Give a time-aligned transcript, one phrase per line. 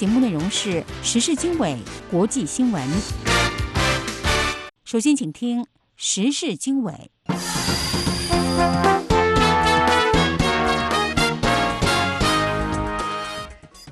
[0.00, 1.76] 节目内容是时事经纬
[2.10, 2.82] 国际新闻。
[4.82, 7.10] 首先，请听时事经纬。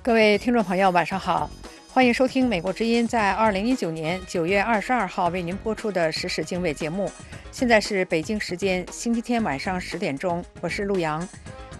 [0.02, 1.50] 各位听众朋友，晚上好，
[1.92, 7.12] 欢迎收听《美国之音》在二零一九年九月二十二号为您播出的时事经纬节目。
[7.52, 11.28] 现在是北京时间星期天晚上十点钟，我是陆阳，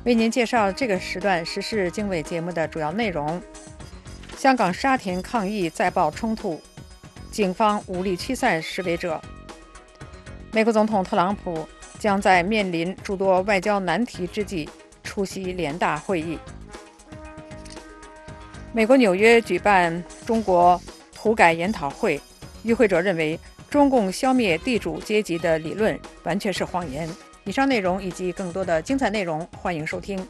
[0.05, 3.43] 为您介绍这个时段时事经纬节目的主要内容。
[4.39, 6.61] 香港沙田抗议再爆冲突，
[7.29, 9.21] 警方武力驱散示威者。
[10.53, 14.69] 美国总统特朗普将在面临诸多外交难题之际
[15.03, 16.39] 出席联大会议。
[18.73, 20.81] 美国纽约举办中国
[21.13, 22.21] 土改研讨会，
[22.63, 23.37] 与会者认为
[23.69, 27.11] 中共消灭地主阶级的理论完全是谎言。
[27.43, 30.25] 以上内容以及更多的精彩内容，欢迎收听。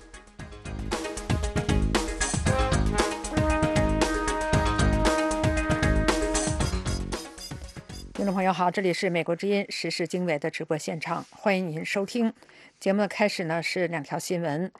[8.18, 12.32] 听众朋友好，这里是美国之音时事经纬的直播现场，欢迎您收听。
[12.80, 14.72] 节目的开始呢是两条新闻：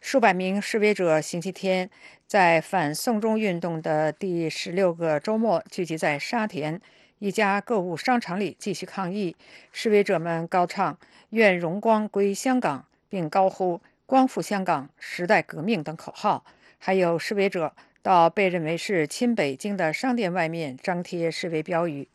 [0.00, 1.88] 数百名示威者星期天
[2.26, 6.80] 在反送中运动的第十六个周末聚集在沙田
[7.20, 9.36] 一家购物商场里继续抗议。
[9.70, 10.98] 示威者们高唱
[11.30, 16.44] “愿荣光归香港”，并高呼“光复香港，时代革命”等口号。
[16.78, 22.08] 还有示威者到被认为是亲北京的商店外面张贴示威标语。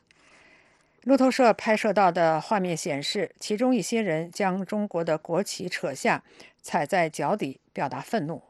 [1.08, 6.22] 路透社拍摄到的画面显示，其中一些人将中国的国旗扯下，
[6.62, 8.44] 踩在脚底，表达愤怒。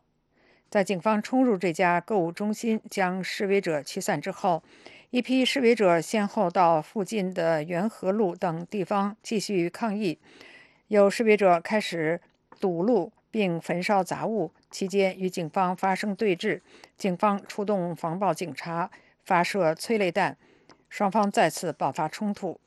[0.68, 4.64] 在警方冲入这家购物中心将示威者驱散之后，
[5.12, 10.18] 一批示威者先后到附近的元和路等地方继续抗议。
[10.88, 12.20] 有示威者开始
[12.60, 16.62] 堵路并焚烧杂物，期间与警方发生对峙，
[16.98, 18.90] 警方出动防暴警察，
[19.24, 20.36] 发射催泪弹。
[20.90, 22.60] 双方再次爆发冲突。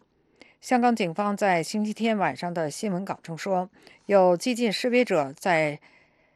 [0.60, 3.70] 香港警方在星期天晚上的新闻稿中说，
[4.06, 5.80] 有激进示威者在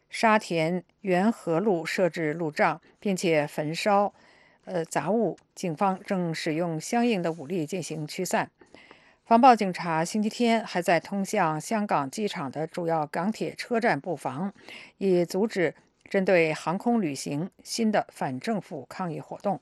[0.08, 4.14] 沙田元和路设置路障，并且焚烧
[4.64, 5.36] 呃杂物。
[5.54, 8.50] 警方正使用相应的武力进行驱散。
[9.24, 14.52] 防暴警察星期天还在通向香港机场的主要港铁车站布防，
[14.98, 15.74] 以阻止
[16.08, 19.60] 针对航空旅行新的反政府抗议活动。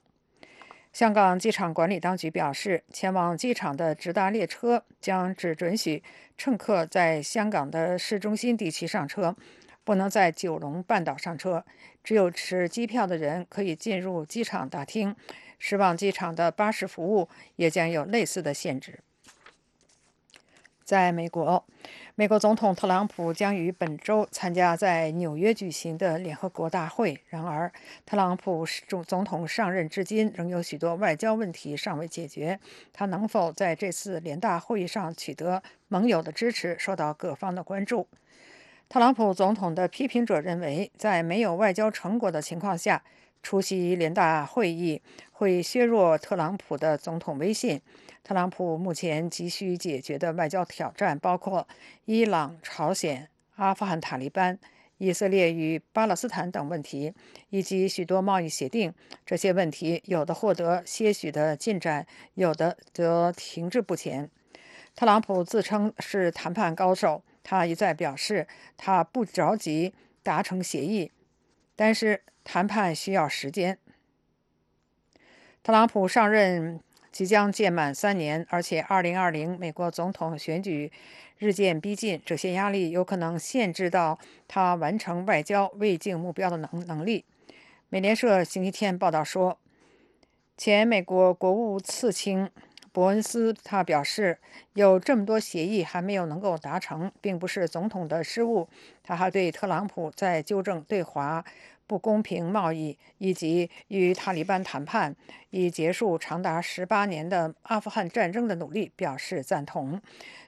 [0.93, 6.03] 香港机场管理当局表示，前往机场的直达列车将只准许
[6.37, 9.35] 乘客在香港的市中心地区上车，
[9.85, 11.65] 不能在九龙半岛上车。
[12.05, 15.17] 只有持机票的人可以进入机场大厅。
[15.59, 18.99] 驶往机场的巴士服务也将有类似的限制。
[20.93, 21.65] 在美国。
[22.17, 27.19] 美国总统特朗普将于本周参加在纽约举行的联合国大会。
[27.31, 27.73] 然而，
[28.05, 32.61] 特朗普总总统上任至今，仍有许多外交问题尚未解决。
[32.93, 38.07] 他能否在这次联大会议上取得盟友的支持，受到各方的关注。
[38.91, 43.03] 特朗普总统的批评者认为，在没有外交成果的情况下
[43.43, 45.01] 出席联大会议，
[45.31, 47.81] 会削弱特朗普的总统威信。
[48.25, 51.67] 特朗普目前急需解决的外交挑战包括
[52.05, 54.57] 伊朗、朝鲜、阿富汗塔利班、
[54.99, 57.13] 以色列与巴勒斯坦等问题，
[57.51, 58.95] 以及许多贸易协定。
[59.27, 64.31] 这些问题有的获得些许的进展，有的则停滞不前。
[64.95, 68.47] 特朗普自称是谈判高手，他一再表示
[68.77, 71.11] 他不着急达成协议，
[71.75, 73.77] 但是谈判需要时间。
[75.65, 76.81] 特朗普上任。
[77.13, 80.91] 即将届满三年，而且2020美国总统选举
[81.39, 84.19] 日渐逼近，这些压力有可能限制到
[84.49, 87.27] 他完成外交未竟目标的能能力。
[87.91, 89.59] 美联社星期天报道说，
[90.57, 92.51] 前美国国务次卿
[92.93, 94.39] 伯恩斯他表示，
[94.73, 98.69] 有这么多协议还没有能够达成，并不是总统的失误。
[99.03, 101.45] 他还对特朗普在纠正对华。
[101.87, 105.15] 不公平贸易以及与塔利班谈判
[105.51, 110.01] 以结束长达十八年的阿富汗战争的努力表示赞同，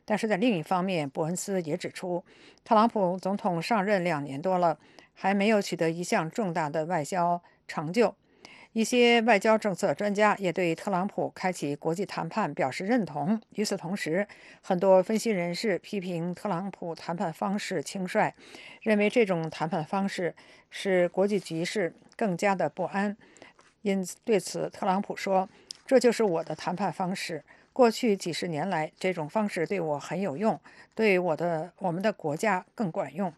[0.04, 2.25] 但是在另一方面，伯恩斯也指出，
[2.64, 4.78] 特朗普总统上任两年多了，
[5.12, 8.14] 还没有取得一项重大的外交成就。
[8.74, 13.40] 一些外交政策专家也对特朗普开启国际谈判表示认同。
[13.50, 14.26] 与此同时，
[14.60, 18.34] 很多分析人士批评特朗普谈判方式轻率，
[18.82, 20.34] 认为这种谈判方式
[20.70, 23.16] 使国际局势更加的不安。
[23.82, 25.48] 因此对此，特朗普说
[25.86, 27.44] ：“这就是我的谈判方式。
[27.72, 30.60] 过去几十年来，这种方式对我很有用，
[30.96, 33.32] 对我的我们的国家更管用。”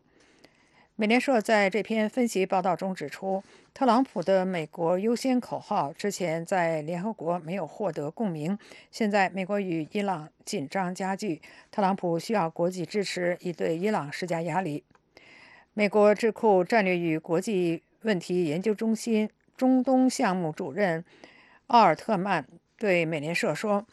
[0.98, 3.44] 美联社在这篇分析报道中指出，
[3.75, 8.58] 特朗普的“美国优先”口号之前在联合国没有获得共鸣。
[8.90, 14.84] 现在，美国与伊朗紧张加剧，特朗普需要国际支持，以对伊朗施加压力。
[15.75, 21.04] 美国智库战略与国际问题研究中心中东项目主任
[21.66, 22.46] 奥尔特曼
[22.78, 23.87] 对美联社说：“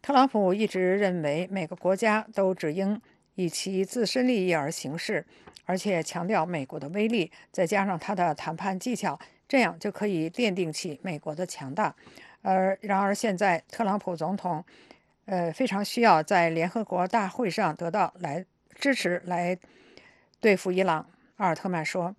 [0.00, 3.02] 特朗普一直认为每个国家都只应
[3.34, 5.24] 以其自身利益而行事。”
[5.64, 9.18] 而且强调美国的威力，再加上他的谈判技巧，
[9.48, 11.94] 这样就可以奠定起美国的强大。
[12.42, 14.62] 而然而现在，特朗普总统，
[15.26, 18.44] 呃，非常需要在联合国大会上得到来
[18.74, 19.56] 支持，来
[20.40, 21.06] 对付伊朗。
[21.36, 22.14] 阿尔特曼说。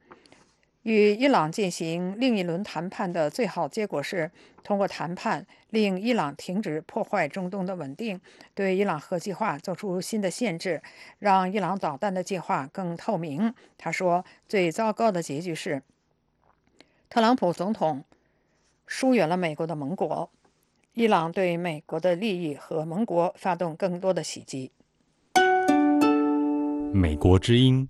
[0.83, 4.29] 与伊朗进行另一轮谈判的最好结果是
[4.63, 8.19] 通过谈判令伊朗停止破坏中东的稳定，
[8.53, 10.81] 对伊朗核计划做出新的限制，
[11.19, 13.53] 让伊朗导弹的计划更透明。
[13.77, 15.81] 他说：“最糟糕的结局是
[17.09, 18.03] 特朗普总统
[18.85, 20.29] 疏远了美国的盟国，
[20.93, 24.71] 伊朗对美国的利益和盟国发动更多的袭击。”
[26.93, 27.87] 美国之音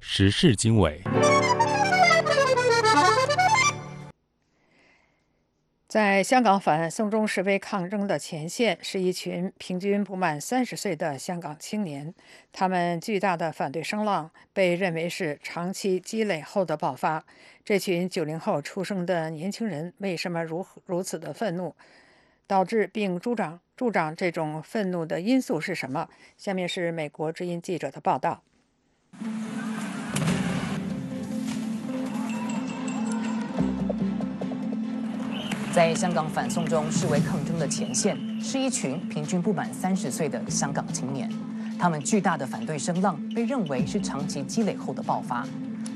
[0.00, 1.02] 时事经纬。
[5.90, 12.14] 在香港反送中示威抗争的前线，是一群平均不满三十岁的香港青年。
[12.52, 17.24] 他们巨大的反对声浪被认为是长期积累后的爆发。
[17.64, 21.74] 这群九零后出生的年轻人为什么如如此的愤怒？
[22.46, 26.08] 导致并助长助长这种愤怒的因素是什么？
[26.36, 28.44] 下面是美国之音记者的报道。
[35.72, 41.30] 在香港反送中视为抗争的前线，是一群平均不满三十岁的香港青年。
[41.78, 45.46] 他们巨大的反对声浪被认为是长期积累后的爆发。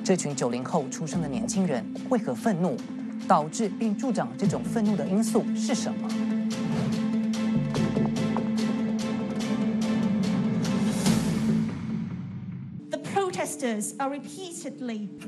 [0.05, 2.77] 这群九零后出生的年轻人为何愤怒？
[3.27, 6.09] 导致并助长这种愤怒的因素是什么？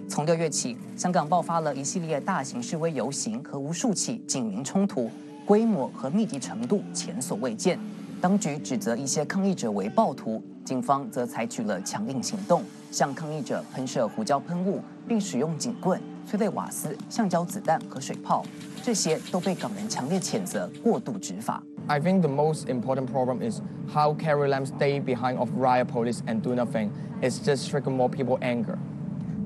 [0.09, 5.11] 从六月起，香港爆发了一系列大型示威游行和无数起警民冲突，
[5.45, 7.79] 规模和密集程度前所未见。
[8.19, 18.43] 当局指责一些抗议者为暴徒，警方则采取了强硬行动，向抗议者喷射胡椒喷雾，并使用警棍、催泪瓦斯、橡胶子弹和水炮。
[18.83, 21.63] 这些都被港人强烈谴责过度执法。
[21.89, 23.61] I think the most important problem is
[23.95, 26.91] how Carrie Lam stay behind of riot police and do nothing.
[27.23, 28.77] It's just trigger more people anger.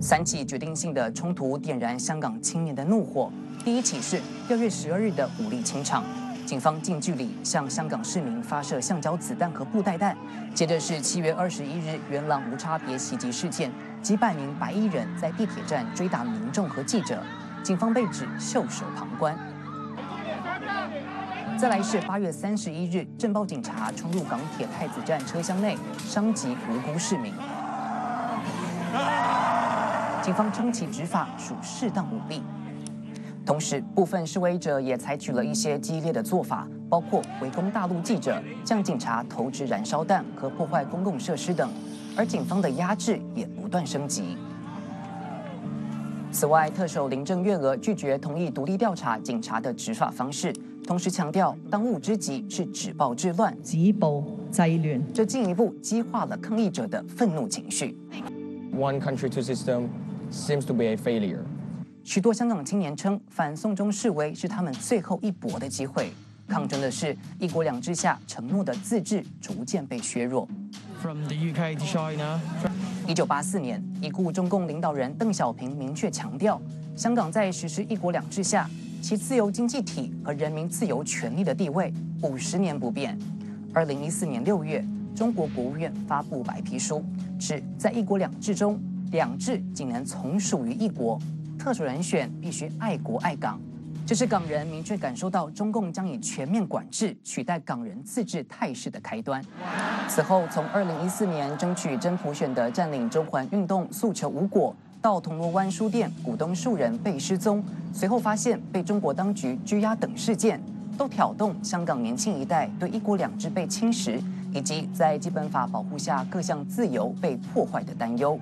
[0.00, 3.30] 三起决定性的冲突点燃香港青年的怒火。
[3.62, 6.02] 第一起是六月十二日的武力清场，
[6.46, 10.16] 警方近距离向香港市民发射橡胶子弹和布袋弹。
[10.54, 13.70] 接着是七月二十一日元朗无差别袭击事件，
[14.00, 17.22] 几百名白衣人在地铁站追打民众和记者，
[17.62, 19.36] 警方被指袖手旁观。
[21.60, 27.34] 再来是八月三十一日，镇暴警察冲入港铁太子站车厢内，伤及无辜市民。
[30.22, 32.42] 警方称其执法属适当武力。
[33.44, 41.70] 同时，部分示威者也采取了一些激烈的做法，包括围攻大陆记者、向警察投掷燃烧弹和破坏公共设施等。
[42.16, 44.38] 而警方的压制也不断升级。
[46.32, 50.50] 此外，特首林郑月娥拒绝同意独立调查警察的执法方式。
[50.90, 54.20] 同时强调，当务之急是止暴制乱，止暴
[54.50, 57.96] 制乱，这进一步激化了抗议者的愤怒情绪。
[58.74, 59.86] One country, two system
[60.32, 61.38] seems to be a failure。
[62.02, 66.10] 许多香港青年称，反送中示威是他们最后一搏的机会。
[66.48, 70.48] 抗争的是一国两制下承诺的自治逐渐被削弱。
[71.00, 72.40] From the UK to China。
[73.06, 76.60] 一九八四年，已故中共领导人邓小平明确强调，
[76.96, 78.68] 香港在实施一国两制下。
[79.00, 81.92] 其自由经济体和人民自由权利的地位
[82.22, 83.18] 五十年不变。
[83.72, 87.02] 二零一四年六月，中国国务院发布白皮书，
[87.38, 88.78] 指在一国两制中，
[89.10, 91.18] 两制仅能从属于一国，
[91.58, 93.58] 特首人选必须爱国爱港。
[94.06, 99.42] 这是港人明确感受到中共将以全面管制取代港人自治态势的开端。
[100.08, 104.74] 此后，从二零一四年争取真普选的占领中环运动诉求无果。
[105.02, 110.60] 到铜锣湾书店股东数人被失踪，随后发现被中国当局拘押等事件，
[110.98, 114.20] 都挑动香港年轻一代对一国两制被侵蚀，
[114.52, 118.38] 以及在基本法保护下各项自由被破坏的担忧。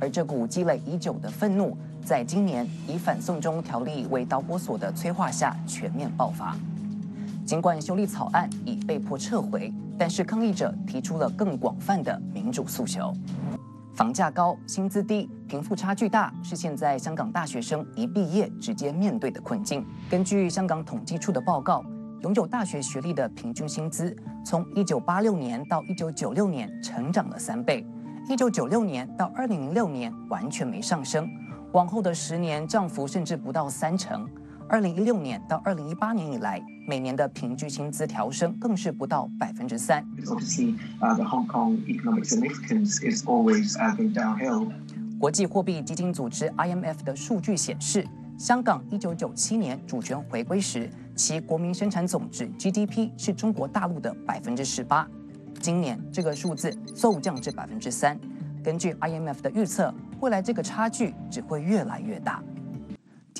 [0.00, 6.56] 而这股积累已久的愤怒，在今年以反送中条例为导火索的催化下全面爆发。
[7.46, 13.14] 尽管修例草案已被迫撤回，但是抗议者提出了更广泛的民主诉求。
[14.00, 19.84] 房价高、薪资低、贫富差距大，是现在香港大学生一毕业直接面对的困境。
[20.08, 21.84] 根据香港统计处的报告，
[22.22, 27.86] 拥有大学学历的平均薪资从1986年到1996年成长了三倍
[28.30, 31.28] ，1996年到2006年完全没上升，
[31.74, 34.26] 往后的十年涨幅甚至不到三成。
[34.70, 40.06] 二零一六年到二零一八年以来，每年的平均薪资调升更是不到百分之三。
[45.18, 48.06] 国际货币基金组织 IMF 的数据显示，
[48.38, 55.04] 香港一九九七年主权回归时，其国民生产总值 GDP 是中国大陆的百分之十八，
[55.58, 58.16] 今年这个数字骤降至百分之三。
[58.62, 62.40] 根据 IMF 的预测，未来这个差距只会越来越大。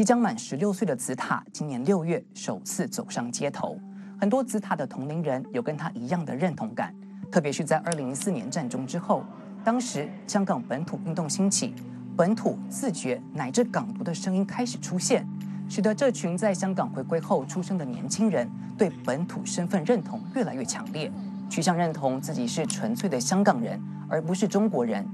[0.00, 3.78] 即将满十六岁的紫塔，今年六月首次走上街头。
[4.18, 6.94] 很多紫塔的同龄人有跟他一样的认同感，
[7.30, 9.22] 特别是在二零一四年战中之后，
[9.62, 11.74] 当时香港本土运动兴起，
[12.16, 15.28] 本土自觉乃至港独的声音开始出现，
[15.68, 21.12] 使得这群在香港回归后出生的年轻人对本土身份认同越来越强烈，
[21.50, 23.78] 趋向认同自己是纯粹的香港人，
[24.08, 25.06] 而不是中国人。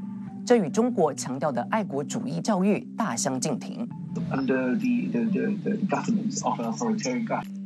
[0.46, 3.88] 这与中国强调的爱国主义教育大相径庭。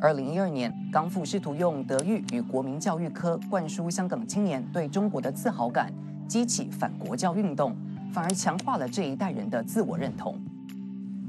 [0.00, 5.92] 二零一二年，港府试图用德育与国民教育科灌输香港青年对中国的自豪感，
[6.26, 7.76] 激起反国教运动，
[8.12, 10.36] 反而强化了这一代人的自我认同。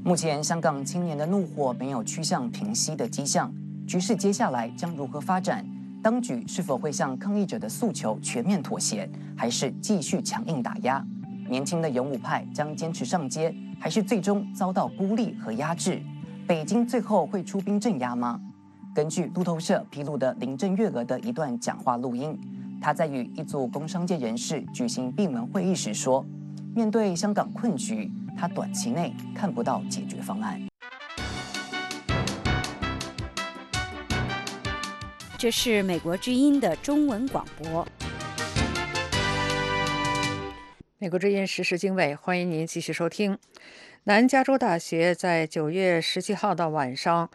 [0.04, 3.52] 目前，香港青年的怒火没有趋向平息的迹象，
[3.86, 5.64] 局势接下来将如何发展？
[6.02, 11.04] 当局是否会向抗议者的诉求全面妥协，还是继续强硬打压？
[11.48, 16.00] 年轻的勇武派将坚持上街，还是最终遭到孤立和压制？
[16.46, 18.40] 北京最后会出兵镇压吗？
[18.94, 22.38] 根据路透社披露的林郑月娥的一段讲话录音，
[22.80, 26.24] 她在与一组工商界人士举行闭门会议时说
[26.76, 28.08] ：“面对香港困局，
[28.38, 30.62] 她短期内看不到解决方案。”
[35.36, 37.84] 这是美国之音的中文广播。
[41.02, 43.36] 美国之音实时经纬，欢迎您继续收听。
[44.04, 47.28] 南加州大学在九月十七号的晚上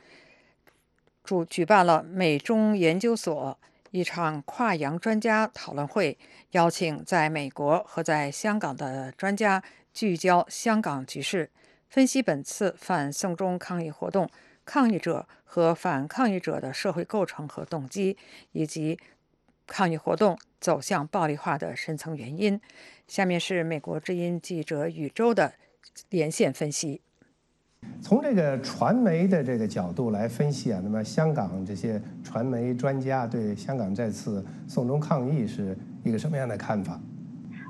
[1.22, 3.60] 主举办了美中研究所
[3.92, 6.18] 一场跨洋专家讨论会，
[6.52, 9.62] 邀请在美国和在香港的专家
[9.94, 11.52] 聚焦香港局势，
[11.90, 14.30] 分析本次反送中抗议活动
[14.64, 18.16] 抗议者和反抗议者的社会构成和动机，
[18.54, 18.98] 以及
[19.66, 22.62] 抗议活动走向暴力化的深层原因。
[23.08, 25.54] 下面是美国之音记者宇宙的
[26.10, 27.02] 连线分析。
[28.02, 37.00] 从这个传媒的这个角度来分析啊，那么香港这些传媒专家对香港这次送中抗议是一个什么样的看法？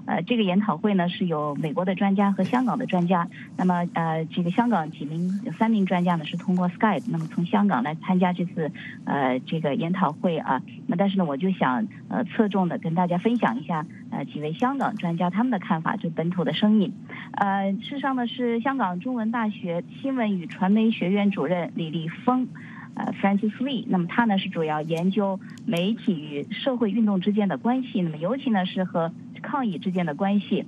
[0.07, 3.27] 呃，这个研讨会呢是有美国的专家和香港的专家。
[3.57, 8.71] 那么，呃，这个香港几名三名专家呢是通过 Skype，那么从香港来参加这次
[9.05, 10.61] 呃这个研讨会啊。
[10.87, 16.93] 那但是呢，我就想呃侧重的跟大家分享一下呃几位香港专家他们的看法，就本土的声音。
[17.33, 22.47] 呃，事实上呢是香港中文大学新闻与传媒学院主任李立峰，
[22.95, 23.85] 呃 Francis Lee。
[23.87, 30.65] 那么他呢是主要研究媒体与社会运动之间的关系，那么尤其呢是和抗议之间的关系，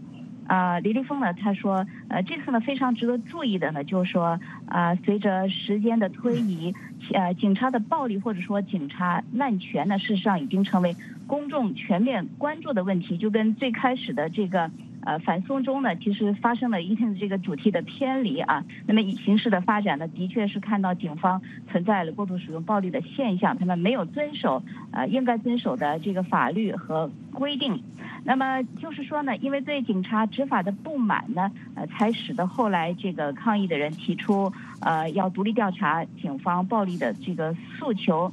[0.47, 6.73] 啊，李立峰呢，他说，呃，这次呢非常值得注意的呢，就是说，啊，随着时间的推移，
[7.13, 10.95] 呃，警察的暴力或者说警察滥权呢，事实上已经成为
[11.27, 14.71] 公众全面关注的问题，就跟最开始的这个。
[15.01, 18.63] 呃，反送中呢，其实发生了一定的这个主题的偏离啊。
[18.85, 27.81] 那么以形势的发展呢，的确是看到警方存在了过度使用暴力的现象，他们没有遵守呃应该遵守的这个法律和规定。
[28.25, 34.51] 那么就是说呢，因为对警察执法的不满呢，呃，才使得后来这个抗议的人提出
[34.81, 38.31] 呃要独立调查警方暴力的这个诉求。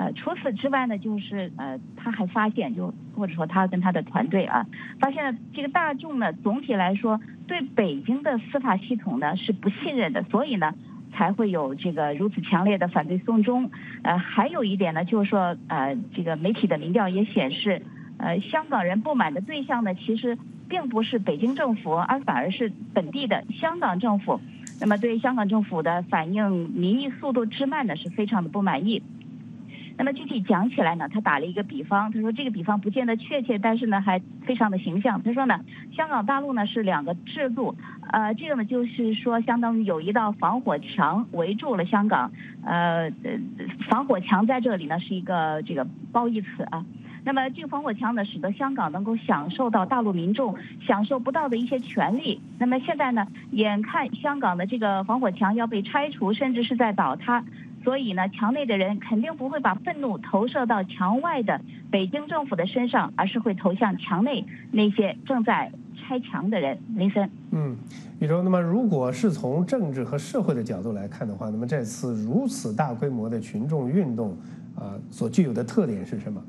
[0.00, 4.64] 呃，除此之外呢，就是呃，他还发现，就或者说他跟他的团队啊，
[4.98, 10.72] 发现了这个大众呢，总体来说对北京的司法系统呢是不信任的，所以呢
[11.12, 13.70] 才会有这个如此强烈的反对送终。
[14.02, 17.82] 呃，还有一点呢，就是说呃，这个媒体的民调也显示，
[18.16, 24.40] 呃，香港人不满的对象呢，其实并不是北京政府，而反而是本地的香港政府。
[24.80, 29.02] 那么对香港政府的反应民意速度之慢呢，是非常的不满意。
[30.00, 35.22] 那么具体讲起来呢，他打了一个比方，他说这个比方不见得确切，但是呢还非常的形象。
[35.22, 35.60] 他说呢，
[35.94, 37.76] 香港大陆呢是两个制度，
[38.10, 42.32] 呃，这个呢就是说相当于有一道防火墙围住了香港，
[42.64, 43.10] 呃，
[43.90, 46.82] 防火墙在这里呢是一个这个褒义词啊。
[47.22, 52.40] 那么这个防火墙呢，使得香港能够享受到大陆民众享受不到的一些权利。
[52.58, 57.44] 那么现在呢，眼看香港的这个防火墙要被拆除，甚至是在倒塌。
[57.82, 61.60] 所以呢，墙内的人肯定不会把愤怒投射到墙外的
[61.90, 66.78] 北京政府的身上，而是会投向墙内那些正在拆墙的人。
[66.94, 67.76] 林森，嗯，
[68.18, 68.42] 宇宙。
[68.42, 74.36] 那么，如果是从政治和社会的角度来看的话，那么这次如此大规模的群众运动，
[74.74, 76.42] 啊，所具有的特点是什么？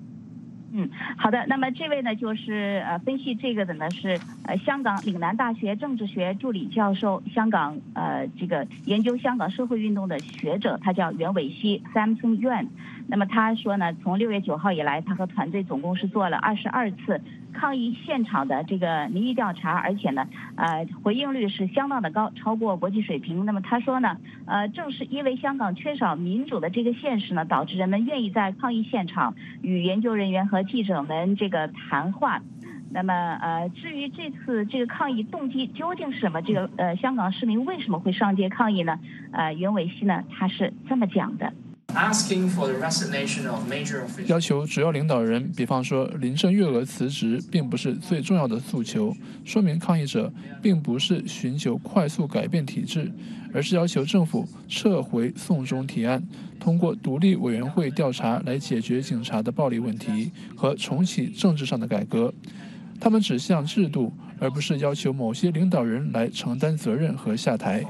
[0.73, 1.45] 嗯，好的。
[1.47, 12.67] 那么这位呢，就是呃分析这个的呢是呃香港岭南大学政治学助理教授，香港呃这个研究香港社会运动的学者，他叫袁伟熙 （Samson Yuan）。
[13.07, 17.19] 那么他说呢，从六月九号以来，他和团队总共是做了二十二次。
[17.53, 23.45] 抗议现场的这个民意调查，而且呢，呃，回应率是相当的高，超过国际水平。
[23.45, 32.41] 那么他说呢，呃，正是因为香港缺少民主的这个现实呢，导致人们愿意在抗议现场与研究人员和记者们这个谈话。
[32.93, 36.41] 那么，呃，至于这次这个抗议动机究竟是什么？
[36.41, 38.99] 这个呃，香港市民为什么会上街抗议呢？
[39.31, 41.53] 呃，袁伟希呢，他是这么讲的。
[44.27, 49.15] 要求主要领导人，比方说林郑月娥辞职，并不是最重要的诉求。
[49.43, 50.31] 说明抗议者
[50.61, 53.11] 并不是寻求快速改变体制，
[53.53, 56.23] 而是要求政府撤回送中提案，
[56.59, 62.33] 通过独立委员会调查来解决警察的暴力问题和重启政治上的改革。
[62.99, 67.83] 他们指向制度，而不是要求某些领导人来承担责任和下台。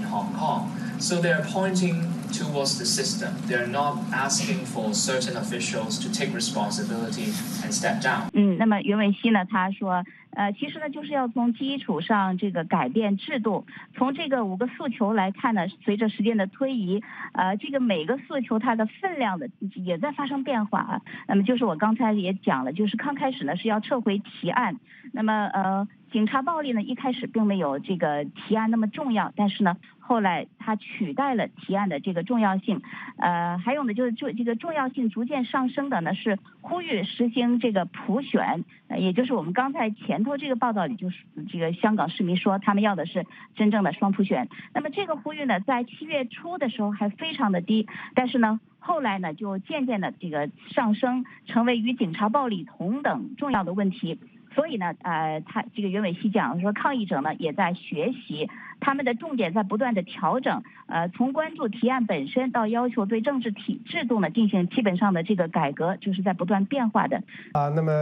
[0.00, 3.34] Hong kong so they are pointing towards the system.
[3.46, 8.28] They are not asking for certain officials to take responsibility and step down.
[8.32, 9.44] 嗯，那么袁伟希呢？
[9.44, 13.66] 他说，呃，其实呢，就是要从基础上这个改变制度。
[13.94, 21.00] 从这个五个诉求来看呢，随着时间的推移，呃，这个每个诉求它的分量的也在发生变化啊。
[21.26, 24.76] 那么就是我刚才也讲了，就是刚开始呢是要撤回提案。
[25.12, 25.86] 那么呃。
[26.12, 32.82] 警察暴力呢，一开始并没有这个提案那么重要，但是呢，后来它取代了提案的这个重要性。
[33.16, 41.16] 呃，还有呢，就是就这个重要性逐渐上升的呢，是呼吁实行这个普选，呃，也就是我们刚才前头这个报道里就是
[41.50, 44.50] 这个香港市民说他们要的是真正的双普选。
[44.74, 54.18] 那么这个呼吁呢，在七月初的时候还非常的低，但是呢，后来呢就渐渐的这个上升，成为与警察暴力同等重要的问题。
[54.54, 58.48] 所以呢，呃，他这个袁伟希讲说，抗议者呢也在学习，
[58.80, 67.22] 他们的重点在不断的调整，呃，从关注提案本身到要求对政治体制度呢进行基本上的这个改革，就是在不断变化的。
[67.52, 67.92] 啊，那么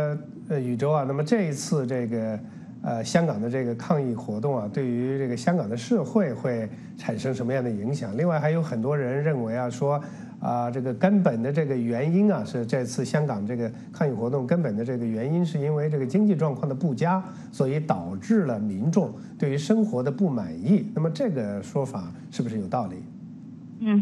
[0.49, 2.39] 呃，宇宙啊，那么这一次这个
[2.83, 8.16] 呃香港的这个抗议活动啊，对于这个香港的社会会产生什么样的影响？
[8.16, 10.03] 另外还有很多人认为啊说。
[10.40, 20.90] 啊，这个根本的这个原因啊，是这次香港这个抗议活动根本的这个原因，是因为这个经济状况的不佳，所以导致了民众对于生活的不满意。
[20.95, 23.05] 那么这个说法是不是有道理？
[23.83, 23.99] 嗯，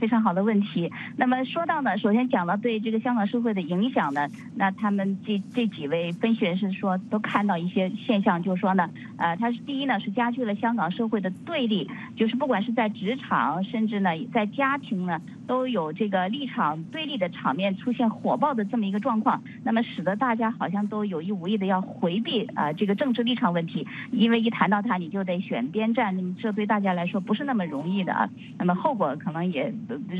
[0.00, 0.90] 非常好的问题。
[1.16, 29.16] 那么说到呢，首先讲了对这个香港社会的影响呢，那他们这这几位分析人士说，都看到一些现象，就是说呢，呃，它是第一呢是加剧了香港社会的对立，就是不管是在职场，甚至呢在家庭呢，都有这个立场对立的场面出现火爆的这么一个状况，那么使得大家好像都有意无意的要回避啊这个政治立场问题，因为一谈到它你就得选边站，那么这对大家来说不是那么容易的啊，那么后果。
[29.22, 29.72] 可能也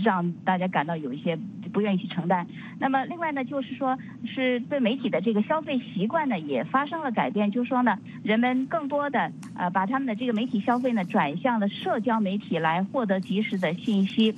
[0.02, 1.36] 让大家感到有一些
[1.72, 2.46] 不愿意去承担。
[2.78, 7.50] 那么另外呢，就是说是对媒体的这个消费习惯呢，也发生了改变。
[7.50, 14.34] 就是说呢，人们更多的呃把他们的这个媒体消费呢转向了社交媒体来获得及时的信息。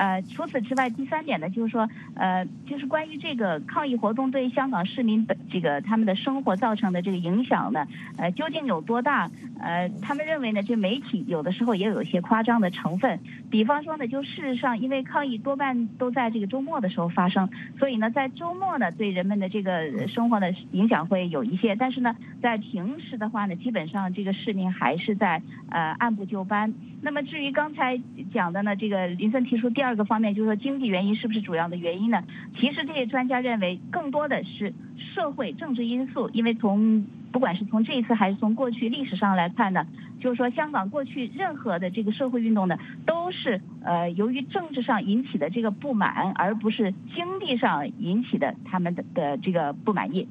[0.00, 7.86] 呃，除此之外，第三点呢，就是说，呃，就是关于这个抗议活动对香港市民的这个他们的生活造成的这个影响呢，
[8.16, 9.30] 呃，究竟有多大？
[9.58, 13.20] 呃，他们认为呢，这媒体有的时候也有一些夸张的成分。
[13.50, 21.76] 比方说呢，就事实上，因为抗议多半都在这个周末的时候发生，所以呢，在周末呢，对人们的这个生活的影响会有一些。
[21.76, 26.72] 但是呢，在平时的话呢，基本上这个市民还是在呃按部就班。
[27.02, 27.98] 那么至于刚才
[28.32, 32.22] 讲的呢，这个林森提出第二个方面，就是说经济原因是不是主要的原因呢？
[32.58, 34.74] 其实这些专家认为，更多的是
[35.14, 36.28] 社会政治因素。
[36.34, 39.86] 因为从不管是从这一次还是从过去历史上来看呢，
[40.20, 50.28] 就是说香港过去任何的这个社会运动呢，都是呃由于政治上引起的这个不满，而不是经济上引起的他们的的这个不满意。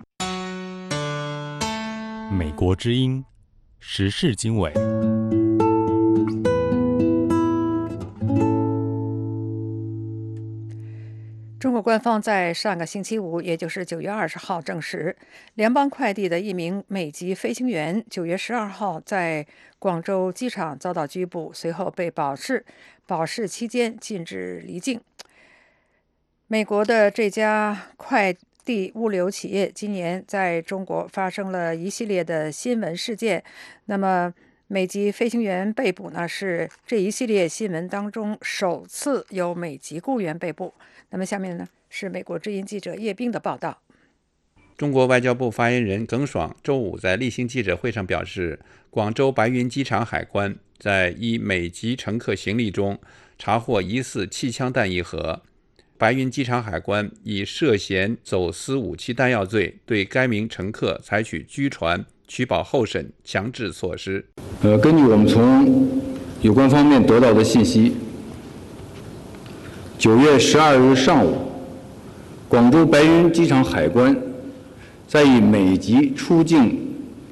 [2.32, 3.26] 美国之音
[3.80, 4.72] 时事经纬。
[11.60, 15.14] 中国官方在上个星期五，也就是九月二十号证实，
[15.56, 19.46] 联邦快递的一名美籍飞行员九月十二号在
[19.78, 22.66] 广州机场遭到拘捕，随后被保释，
[23.06, 25.02] 保释期间禁止离境。
[26.48, 33.44] 美国的这家快递物流企业今年在中国发生了一系列的新闻事件，
[33.86, 34.34] 那么。
[34.72, 40.76] 美籍飞行员被捕呢，是这一系列新闻当中首次有美籍雇员被捕。
[41.10, 43.82] 那么下面呢是美国之音记者叶冰的报道。
[44.78, 48.60] 中国外交部发言人耿爽周五在例行记者会上表示，
[48.92, 53.00] 广州白云机场海关在一美籍乘客行李中
[53.40, 55.42] 查获疑似气枪弹一盒，
[55.98, 62.06] 白云机场海关以涉嫌走私武器弹药罪对该名乘客采取拘传。
[62.32, 64.24] 取保候审强制措施。
[64.62, 65.88] 呃，根据我们从
[66.42, 67.94] 有关方面得到的信息，
[69.98, 71.38] 九月十二日上午，
[72.50, 74.14] 广州白云机场海关
[75.08, 76.78] 在一美籍出境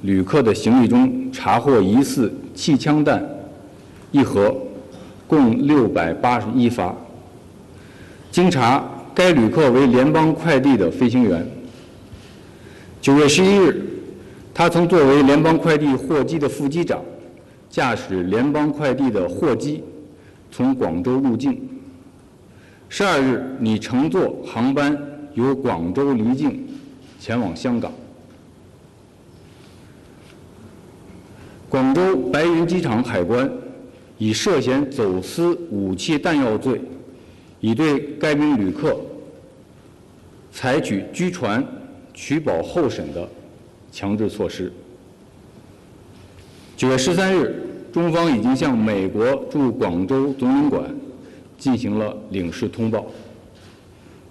[0.04, 3.22] 旅客的行李中查获疑似气枪弹
[4.12, 4.56] 一盒，
[5.28, 6.96] 共六百八十一发。
[8.32, 8.82] 经查，
[9.13, 11.46] 该旅客为联邦快递的飞行员。
[13.02, 13.84] 九月十一日。
[14.54, 17.00] 他曾作为联邦快递货机的副机长，
[17.78, 19.84] 驾驶联邦快递的货机
[20.52, 21.62] 从广州入境。
[22.90, 25.00] 十二日，你乘坐航班
[25.36, 26.68] 由广州离境，
[27.20, 27.94] 前往香港。
[31.70, 33.48] 广州白云机场海关
[34.18, 36.82] 以涉嫌走私武器弹药罪，
[37.60, 39.00] 已对该名旅客
[40.52, 41.63] 采取拘传、
[42.12, 43.30] 取保候审的。
[43.92, 44.72] 强制措施。
[46.76, 47.56] 九月十三日，
[47.97, 50.95] 中方已经向美国驻广州总领馆
[51.57, 53.12] 进行了领事通报。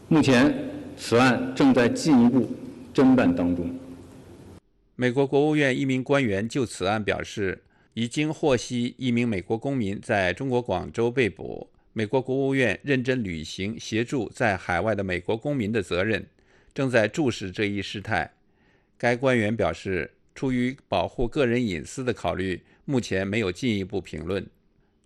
[0.07, 0.55] 目前，
[0.97, 2.49] 此案正在进一步
[2.95, 3.77] 侦办当中。
[4.95, 7.61] 美国国务院一名官员就此案表示，
[7.95, 11.69] 已经获悉一名美国公民在中国广州被捕。
[11.93, 16.25] 美国国务院认真履行协助在海外的美国公民的责任，
[16.73, 18.31] 正在注视这一事态。
[18.97, 24.47] 该官员表示，出于保护个人隐私的考虑，目前没有进一步评论。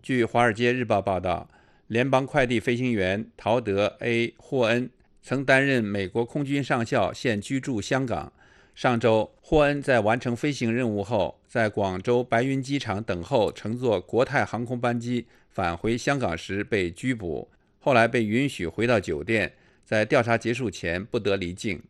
[0.03, 1.49] 据《华尔街日报》报道，
[1.87, 4.89] 联邦快递飞行员陶德 ·A· 霍恩
[5.23, 8.31] 曾担任美国空军上校，现居住香港。
[8.75, 21.79] 上周，霍恩在完成飞行任务后，在广州白云机场等候乘坐国泰航空班机返回香港时被拘捕，后来被允许回到酒店，在调查结束前不得离境。《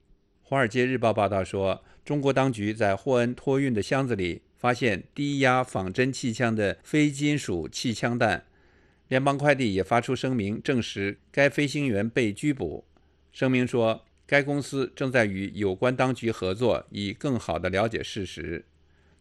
[0.41, 1.83] 华尔街日报》报道说。
[2.03, 8.43] 中国当局在霍恩托运的箱子里发现低压仿真气枪的非金属气枪弹。
[9.07, 12.85] 联邦快递也发出声明，证实该飞行员被拘捕。
[13.31, 18.63] 声明说，该公司正在与有关当局合作，以更好地了解事实。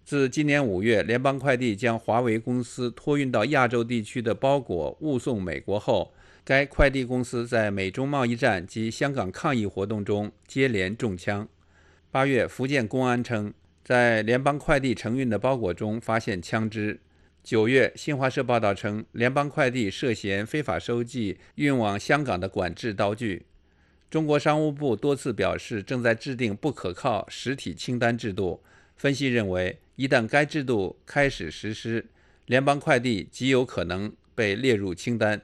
[0.04, 6.12] 自今年五月，联邦快递将华为公司托运到亚洲地区的包裹误送美国后，
[6.44, 11.48] 该快递公司在美中贸易战及香港抗议活动中接连中枪。
[12.10, 17.00] 八月，福建公安称，在联邦快递承运的包裹中发现枪支。
[17.42, 23.46] 九月，新华社报道称，联邦快递涉嫌非法收寄运往香港的管制刀具。
[24.10, 28.62] 中国商务部多次表示，正在制定不可靠实体清单制度。
[28.96, 32.06] 分析认为，一旦该制度开始实施，
[32.44, 35.40] 联邦快递极有可能被列入清单。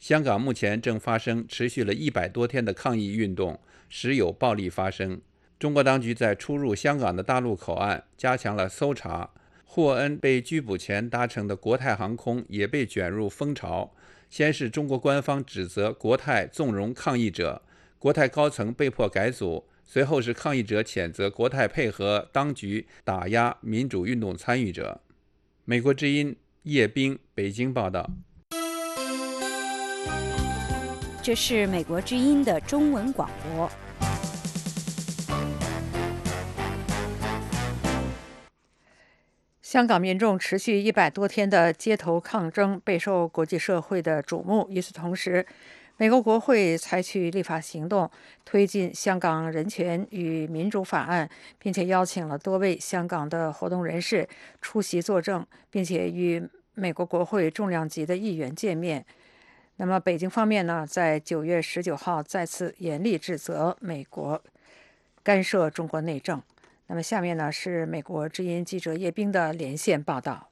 [0.00, 5.20] 香港目前正发生持续了一百多天的抗议运动，时有暴力发生。
[5.58, 9.30] 中国当局在出入香港的大陆口岸加强了搜查。
[9.64, 13.92] 霍恩被拘捕前搭乘的国泰航空也被卷入风潮。
[14.30, 17.62] 先是中国官方指责国泰纵容抗议者，
[17.98, 25.00] 国泰高层被迫改组；随后是抗议者谴责国泰配合当局打压民主运动参与者。
[25.64, 28.08] 美国之音叶冰北京报道。
[31.22, 33.70] 这是美国之音的中文广播。
[39.76, 44.66] 香港民众持续一百多天的街头抗争备受国际社会的瞩目。
[44.70, 45.44] 与此同时，
[45.98, 48.10] 美国国会采取立法行动，
[48.42, 51.26] 推进《香港人权与民主法案》，
[51.58, 54.26] 并且邀请了多位香港的活动人士
[54.62, 59.04] 出席作证，并且与美国国会重量级的议员见面。
[59.76, 64.42] 那么，北京方面呢，在九月十九号再次严厉指责美国
[65.22, 66.40] 干涉中国内政。
[66.88, 70.48] 那么下面呢是美国之音记者叶冰的连线报道。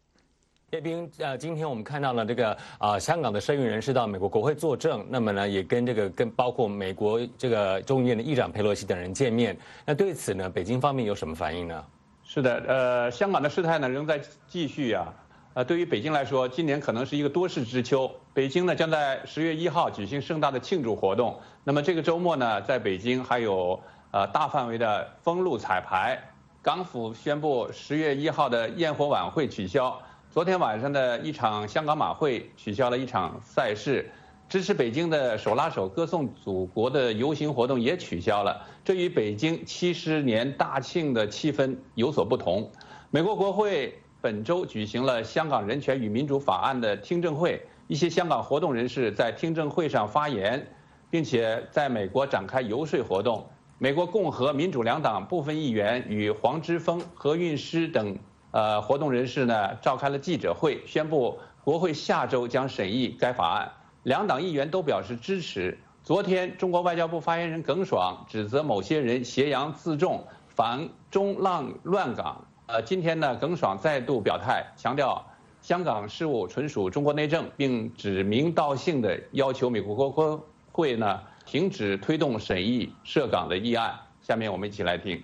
[0.70, 9.57] 叶斌，呃，今天我们看到了这个啊，香港的社运人士到美国国会作证，那么呢，也跟这个跟包括美国这个众议院的议长佩洛西等人见面。
[9.87, 11.85] 那对此呢，北京方面有什么反应呢？
[12.25, 15.14] 是的，呃，香港的事态呢仍在继续啊。
[15.53, 18.11] 呃，对于北京来说，今年可能是一个多事之秋。
[18.33, 21.38] 北京呢将在十月一号举行盛大的庆祝活动。
[21.62, 23.81] 那么这个周末呢，在北京还有
[24.14, 26.16] 呃大范围的封路彩排。
[26.62, 30.00] 港府宣布十月一号的焰火晚会取消。
[30.31, 34.09] 昨天晚上的一场香港马会取消了一场赛事，
[34.48, 38.64] 支持北京的手拉手歌颂祖国的游行活动也取消了。
[38.85, 42.70] 这与北京七十年大庆的气氛有所不同。
[43.11, 50.64] 美国国会本周举行了《香港人权与民主法案》的听证会，一些香港活动人士在听证会上发言，
[51.11, 53.44] 并且在美国展开游说活动。
[53.78, 58.16] 美国共和、民主两党部分议员与黄之锋、何韵诗等。
[58.52, 63.68] 呃，活动人士呢召开了记者会，宣布国会下周将审议该法案。
[64.04, 65.76] 两党议员都表示支持。
[66.04, 72.46] 昨天，中国外交部发言人耿爽指责某些人挟洋自重，反中浪乱港。
[72.66, 75.20] 呃，今天呢，耿爽再度表态，强调
[75.60, 83.94] 香港事务纯属中国内政，并指名道姓的要求美国国会呢停止推动审议涉港的议案。
[84.22, 85.22] 下面我们一起来听，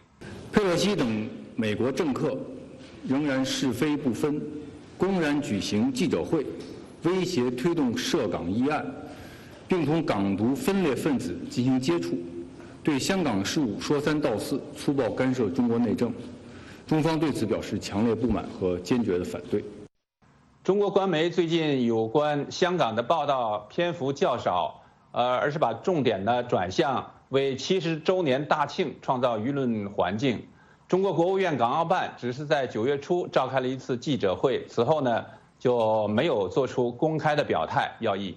[0.52, 2.36] 佩洛西等美国政客。
[3.08, 4.38] 仍然是非不分，
[4.98, 6.44] 公然举行记者会，
[7.04, 8.84] 威胁推动涉港议案，
[9.66, 12.18] 并同港独分裂分子进行接触，
[12.82, 16.12] 对香港事务说三道四，粗暴干涉中国内政。
[16.86, 19.64] 中方对此表示强烈不满和坚决的反对。
[20.62, 24.79] 中国官媒最近有关香港的报道篇幅较少，
[25.12, 30.42] 呃，而是把重点呢转向为七十周年大庆创造舆论环境。
[30.88, 35.24] 中国国务院港澳办只是在九月初召开了一次记者会，此后呢
[35.58, 37.88] 就没有做出公开的表态。
[38.00, 38.36] 要义，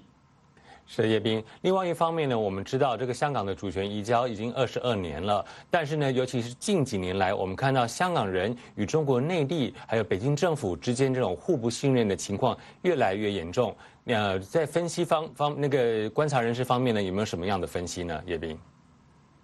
[0.86, 1.44] 是叶斌。
[1.62, 13.76] 另外一方面呢，我们知道这个香港的主权移交已经二十二年了，但是呢，尤其是近几年来，我们看到香港人与中国内地还有北京政府之间这种互不信任的情况越来越严重。
[14.06, 18.22] 那，在分析方方那个观察人士方面呢，有没有什么样的分析呢？
[18.26, 18.58] 叶斌。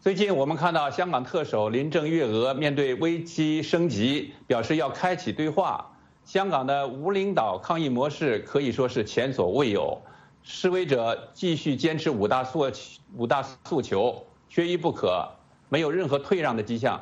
[0.02, 5.90] 最近我们看到香港特首林郑月娥面对危机升级，表示要开启对话。
[6.26, 9.98] 香港的无领导抗议模式可以说是前所未有，
[10.44, 12.70] 示威者继续坚持五大诉
[13.16, 15.26] 五大诉求，缺一不可，
[15.70, 17.02] 没有任何退让的迹象。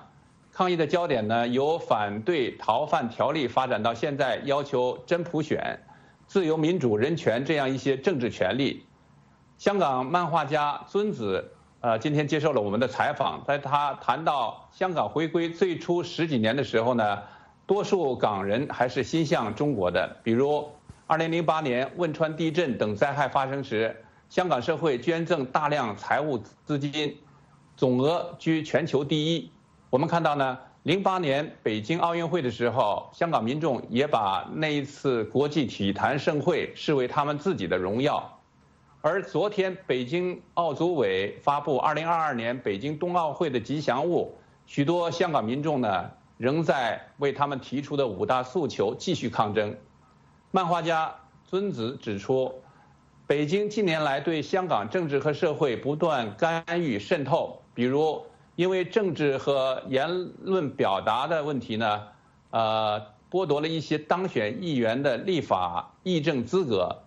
[0.54, 5.80] 抗议的焦点呢，由反对逃犯条例发展到现在要求真普选、
[6.28, 8.86] 自由民主人权这样一些政治权利。
[9.58, 11.54] 香港漫画家尊子。
[11.80, 17.20] 呃，今天接受了我们的采访，在他谈到香港回归最初十几年的时候呢，
[17.68, 20.18] 多数港人还是心向中国的。
[20.24, 20.68] 比如
[21.08, 23.96] ，2008年汶川地震等灾害发生时，
[24.28, 27.16] 香港社会捐赠大量财务资金，
[27.76, 29.52] 总额居全球第一。
[29.92, 38.40] 我们看到呢，08年北京奥运会的时候，香港民众也把那一次国际体坛盛会视为他们自己的荣耀。
[39.02, 44.34] 而昨天，北京奥组委发布2022年北京冬奥会的吉祥物，
[44.66, 49.76] 许多香港民众呢仍在为他们提出的五大诉求继续抗争。
[50.52, 52.54] 漫画家尊子指出，
[53.28, 58.26] 北京近年来对香港政治和社会不断干预渗透，比如
[58.58, 60.10] 因为政治和言
[60.42, 62.02] 论表达的问题呢，
[62.50, 67.04] 呃，剥夺了一些当选议员的立法议政资格。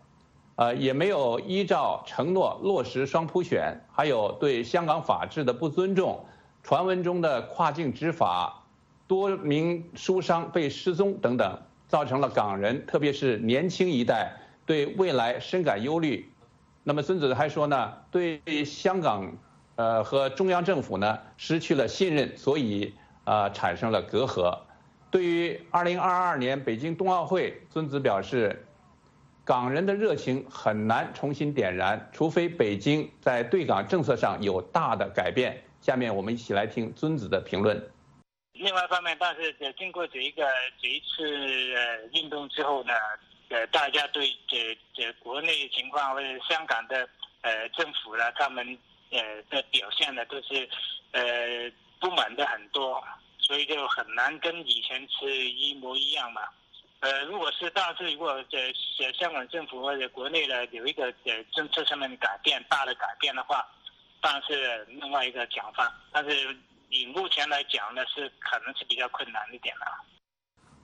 [0.54, 6.24] 呃，也没有依照承诺落实双普选，还有对香港法治的不尊重，
[6.62, 8.62] 传闻中的跨境执法，
[9.08, 11.58] 多名书商被失踪等等，
[11.88, 14.36] 造成了港人，特别是年轻一代
[14.66, 16.30] 对未来深感忧虑。
[16.84, 19.32] 那么孙子还说呢，对香港，
[19.80, 24.58] 呃和中央政府呢失去了信任，所以呃产生了隔阂。
[25.10, 28.66] 对于2022年北京冬奥会，孙子表示。
[29.42, 35.60] 港人的热情很难重新点燃，除非北京在对港政策上有大的改变。
[35.80, 37.74] 下面我们一起来听尊子的评论。
[38.52, 40.46] 另外一方面，但是经过这一个
[40.80, 41.26] 这一次
[42.12, 42.92] 运动之后呢，
[43.48, 47.08] 呃，大家对这这国内情况或者香港的
[47.40, 48.78] 呃政府呢，他们
[49.10, 49.20] 呃
[49.50, 50.68] 的表现呢，都是
[51.12, 51.70] 呃
[52.00, 53.02] 不满的很多，
[53.38, 56.42] 所以就很难跟以前是一模一样嘛。
[57.00, 58.72] 呃，如果是大致如果在
[59.18, 63.66] 香港政府或者国内的有一个呃政策上面的改变，大的改变的话，
[64.20, 65.90] 当然是另外一个讲法。
[66.12, 66.54] 但是
[66.90, 69.86] 以目前来讲呢，是可能是比较困难一点了。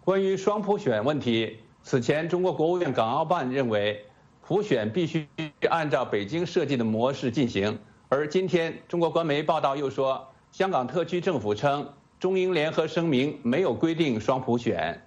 [0.03, 4.07] 关于双普选问题，此前，中国国务院港澳办认为，
[4.41, 5.29] 普选必须
[5.69, 7.79] 按照北京设计的模式进行。
[8.09, 15.03] 而今天，中国官媒报道又说，香港特区政府称，中英联合声明没有规定双普选。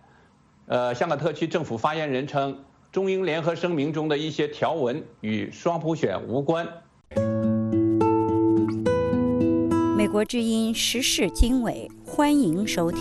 [0.65, 6.67] 呃，香港特区政府发言人称，中英联合声明中的一些条文与双普选无关。
[9.95, 12.99] 美国之音时事经纬，欢迎收听。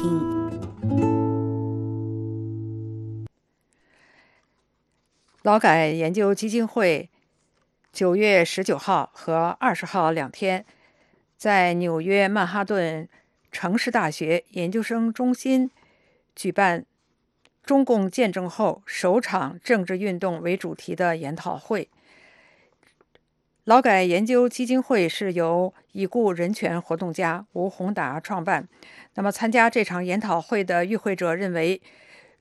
[5.42, 7.11] 劳改研究基金会
[7.98, 10.64] 九月十九号和二十号两天，
[11.37, 13.08] 在纽约曼哈顿
[13.50, 15.68] 城市大学研究生中心
[16.37, 16.87] 举办
[17.66, 21.88] “中共建政后首场政治运动”为主题的研讨会。
[23.64, 28.68] 劳改研究基金会是由已故人权活动家吴宏达创办。
[29.14, 31.82] 那么，参加这场研讨会的与会者认为，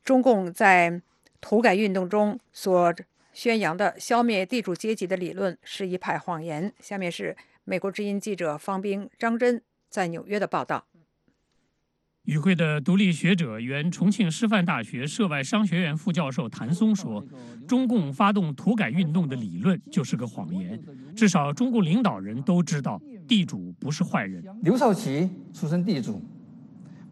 [0.04, 1.02] 中共在
[1.42, 2.94] 土改运动中所
[3.38, 6.74] 宣扬的消灭地主阶级的理论是一派谎言。
[6.80, 10.88] 下面是美国之音记者方冰、张真在纽约的报道。
[12.24, 17.24] 与会的独立学者、原重庆师范大学涉外商学院副教授谭松说
[17.68, 20.84] ：“中共发动土改运动的理论就是个谎言。
[21.16, 24.44] 至少中共领导人都知道，地主不是坏人。
[24.64, 26.20] 刘少奇出身地主，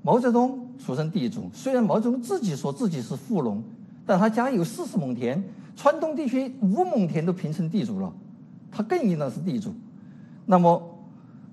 [0.02, 1.52] 毛泽东出身地主。
[1.54, 3.64] 虽然毛泽东自己说自己是富农，
[4.06, 5.42] 但他家有四十亩田，
[5.76, 8.14] 川东地区五亩田都评成地主了，
[8.72, 9.74] 他更应当是地主。
[10.46, 10.82] 那么，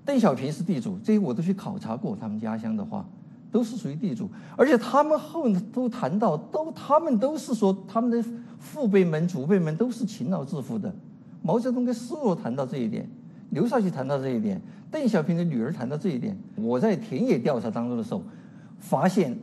[0.05, 3.05] 邓小平是地主，这些我都去考察过他们家乡的话。”
[3.53, 10.91] 都是属于地主，而且他们后都谈到，都他们都是说他们的父辈们、祖辈们都是勤劳致富的。
[11.43, 13.07] 毛泽东跟施罗谈到这一点，
[13.51, 16.35] 刘少奇谈到这一点，邓小平的女儿谈到这一点。
[16.55, 18.23] 我在田野调查当中的时候，
[18.79, 19.37] 发现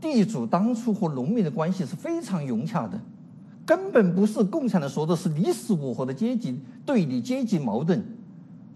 [0.00, 3.00] 地主当初和农民的关系是非常融洽的，
[3.64, 8.02] 根本不是共产党说的是你死我活的阶级对立、阶级矛盾，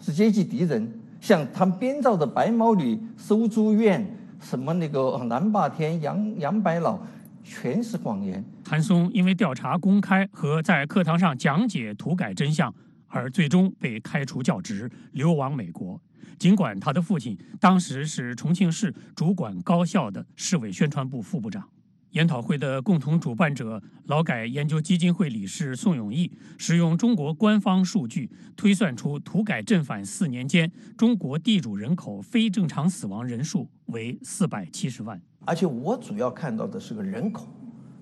[0.00, 0.92] 是阶级敌人。
[1.20, 4.18] 像他们编造的白毛女收租院。
[4.40, 6.98] 什么那个南霸天、杨杨白老，
[7.44, 8.44] 全是谎言。
[8.64, 12.74] 谭松因为调查公开和在课堂上讲解土改真相，
[13.12, 16.00] 而最终被开除教职，流亡美国。
[16.38, 21.68] 尽管他的父亲当时是重庆市主管高校的市委宣传部副部长。
[22.12, 37.48] 研讨会的共同主办者劳改研究基金会理事宋永义使用中国官方数据推算出土改正反四年间中国地主人口非正常死亡人数为四百七十万，而且我主要看到的是个人口，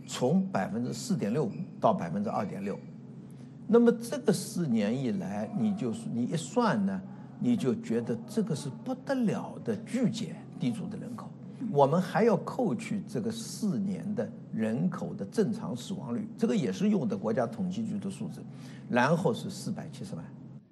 [0.07, 1.49] 从百分之四点六
[1.81, 2.77] 到百分之二点六，
[3.73, 7.01] 那么这个四年以来，你就是你一算呢，
[7.39, 11.31] 你就觉得这个是不得了的巨减地主的人口。
[11.71, 18.43] 我们还要扣去这个四年的人口的正常死亡率，这个也是用的国家统计局的数字，
[18.89, 20.25] 然后是四百七十万。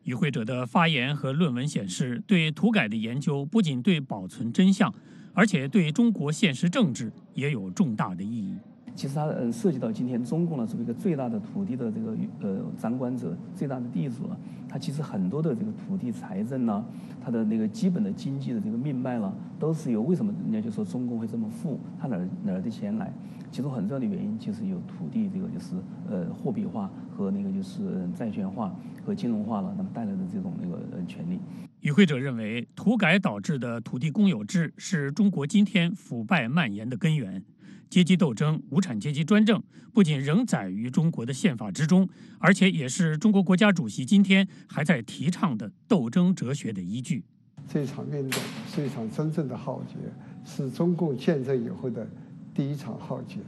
[0.02, 4.92] 与会者的发言和论文显示，对土改的研究不仅对保存真相，
[5.32, 8.56] 而且对中国现实政治也有重大的意义。
[8.98, 14.36] 其实它呃涉及到今天中共呢，作为一个最大的土地的这个呃掌管者、最大的地主了，
[14.68, 16.84] 它其实很多的这个土地财政呢，
[17.20, 23.12] 它的那个基本的经济的这个命脉了，都是由为什么人家就说中共会这么富，它哪儿哪儿的钱来？
[23.52, 25.76] 其中很重要的原因就是有土地这个就是
[26.10, 28.74] 呃货币化和那个就是债券化
[29.06, 31.38] 和金融化了，那么带来的这种那个呃权利。
[31.82, 37.40] 与会者认为，土改导致的土地公有制是中国今天腐败蔓延的根源。
[37.88, 47.24] 阶级斗争、无产阶级专政不仅仍载于中国的宪法之中，而且也是中国国家主席今天还在提倡的斗争哲学的依据。
[47.66, 49.96] 这场运动是一场真正的浩劫，
[50.44, 52.08] 是中共建政以后的
[52.54, 53.38] 第一场浩劫。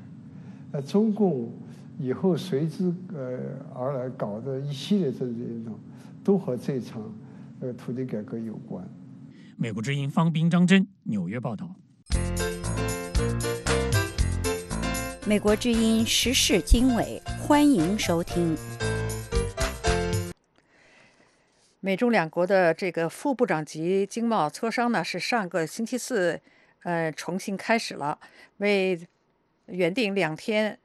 [0.72, 1.52] 呃，中共
[1.98, 3.38] 以后随之呃
[3.74, 5.78] 而来搞的一系列政治运动，
[6.24, 7.02] 都和这场
[7.60, 8.86] 呃土地改革有关。
[9.56, 11.74] 美国之音方斌、张真，纽约报道。
[15.30, 18.58] 美国之音时事经纬，欢迎收听。
[21.78, 26.40] 美中两国的这个副部长级经贸磋商呢，是上个星期四，
[26.82, 28.18] 呃，重新开始了。
[28.56, 29.00] 为
[29.66, 30.76] 原定两天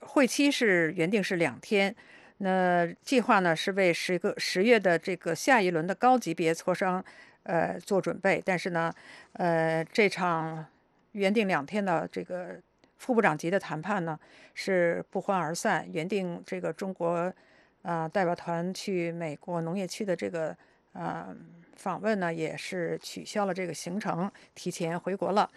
[0.00, 1.96] 会期是原定是两天，
[2.36, 7.02] 那计划呢是为十个十月的这个下一轮的高级别磋商，
[7.44, 8.42] 呃，做准备。
[8.44, 8.92] 但是呢，
[9.32, 10.66] 呃，这场
[11.12, 12.60] 原定两天的这个。
[13.00, 14.20] 副部长级的谈判呢
[14.52, 17.32] 是不欢而散，原定这个中国
[17.80, 20.54] 啊代表团去美国农业区的这个
[20.92, 21.34] 啊
[21.76, 25.50] 访问呢也是取消了这个行程，提前回国了。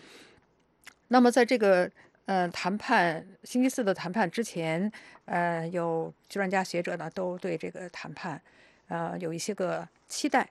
[1.09, 1.91] 那么在这个
[2.27, 4.89] 呃，谈判星期四的谈判之前，
[5.25, 8.41] 呃，有专家学者呢都对这个谈判，
[8.87, 10.49] 呃，有一些个期待。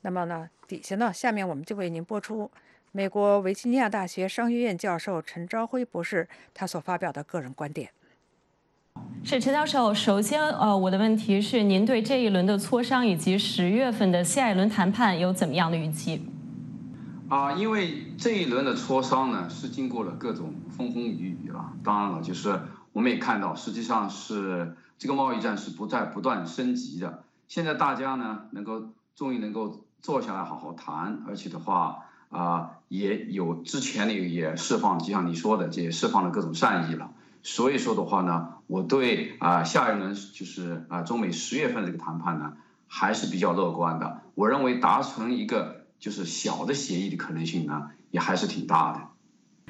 [0.00, 2.50] 那么呢，底下呢，下面我们就为您播出
[2.94, 7.88] 美国维吉尼亚大学商学院教授陈朝辉博士他所发表的个人观点。
[9.24, 16.22] 是陈教授，首先，呃，我的问题是，您对这一轮的磋商以及十月份的下一轮谈判有怎么样的预期？
[17.30, 21.72] 啊，因为这一轮的磋商呢，是经过了各种风风雨雨了。
[21.82, 22.60] 当然了，就是
[22.92, 27.24] 我们也看到，实际上是这个贸易战是不在不断升级的。
[27.48, 37.10] 现在大家呢，能够终于能够坐下来好好谈，而且的话，啊，也有之前的也释放，就像你说的，这也释放了各种善意了。
[37.42, 42.52] 所以说的话呢，我对啊下一轮就是啊中美十月份这个谈判呢，
[42.86, 44.20] 还是比较乐观的。
[44.34, 49.00] 我认为达成一个就是小的协议的可能性呢，也还是挺大的。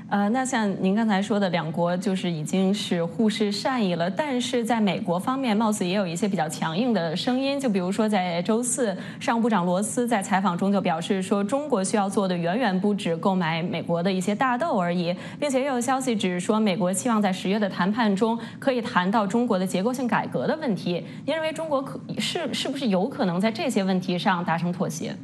[0.08, 7.58] 呃，那像您刚才说的，两国就是已经是互示善意了，但是在美国方面，貌似也有一些比较强硬的声音。
[7.58, 21.02] 就比如说，在周四，商务部长罗斯在采访中就表示说，中国需要做的远远不止购买美国的一些大豆而已，并且也有消息指说，美国期望在十月的谈判中可以谈到中国的结构性改革的问题。
[21.24, 25.16] 您认为中国可是是不是有可能在这些问题上达成妥协？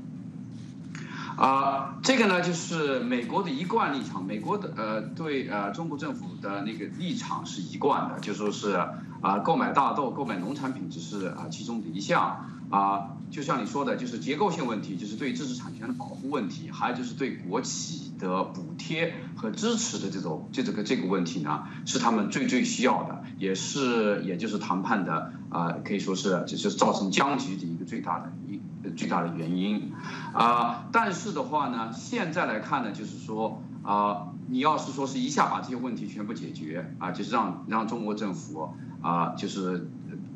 [1.38, 4.24] 啊，这个呢，就是美国的一贯立场。
[4.24, 8.72] 美国的呃，对呃，中国政府的那个立场是一贯的，就说是
[9.20, 13.16] 啊，购买大豆、购买农产品只是啊其中的一项啊。
[13.30, 28.60] 就像你说的，就是结构性问题，就是对知识产权的保护问题，还有就是对国企的补贴和支持的这种这这个这个问题呢，是他们最最需要的，也是也就是谈判的啊，可以说是就是造成僵局的一个最大的一。
[28.96, 29.92] 最大的原因，
[30.32, 38.70] 啊，但是的话呢，现在来看呢，就是说，啊，你要是说是一下把这些问题全部解决，啊，就是让让中国政府
[39.02, 39.90] 啊，就是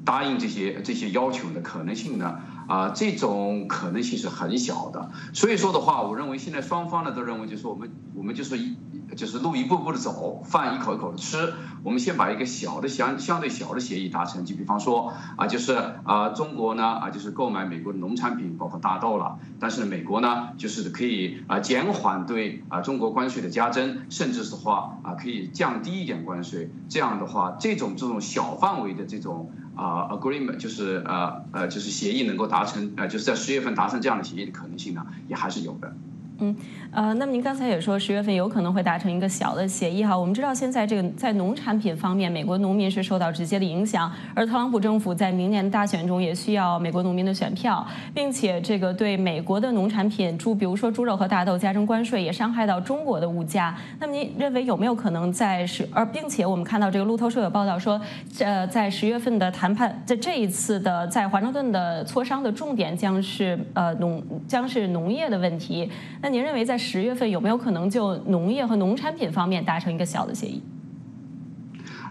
[0.04, 2.36] 答应这些这些要求的可能性呢，
[2.68, 5.10] 啊，这种可能性是很小的。
[5.32, 8.76] 所以说的话，我认为现在双方呢都认为，就是我们我们就是一。
[9.14, 11.52] 就是路一步步的走，饭一口一口的吃。
[11.82, 15.74] 我们先把一个小的相相对小的协议达成，就比方说啊，就是
[16.04, 19.38] 啊，中国呢啊，就是购买美国的农产品，包括大豆了。
[19.60, 26.70] 但是美国呢，就是可以啊减缓对啊中国关税的加征，甚至是话啊可以降低一点关税。
[26.88, 35.96] 这样的话，这种这种小范围的这种啊 agreement，就是呃呃就是协议能够达成，呃就是在十月份达成这样的协议的可能性呢，也还是有的。
[36.42, 36.56] 嗯，
[36.90, 40.18] 呃，那么您刚才也说十月份有可能会达成一个小的协议哈。
[40.18, 53.76] 我们知道现在这个在农产品方面，美国农民是受到直接的影响，而特朗普政府在明年大选中也需要美国农民的选票，并且这个对美国的农产品猪，比如说猪肉和大豆加征关税，也伤害到中国的物价。
[54.00, 58.00] 那么您认为有没有可能在十，而并且我们看到这个路透社有报道说，
[58.40, 65.88] 呃，在十月份的谈判，在这一次的在华盛顿的磋商的重点将是呃农将是农业的问题。
[66.20, 70.62] 那您认为在十月份有没有可能就农业和农产品方面达成一个小的协议？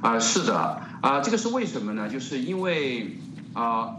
[0.01, 2.07] 啊，是的，啊，这个是为什么呢？
[2.07, 3.17] 就是因为
[3.53, 3.95] 啊，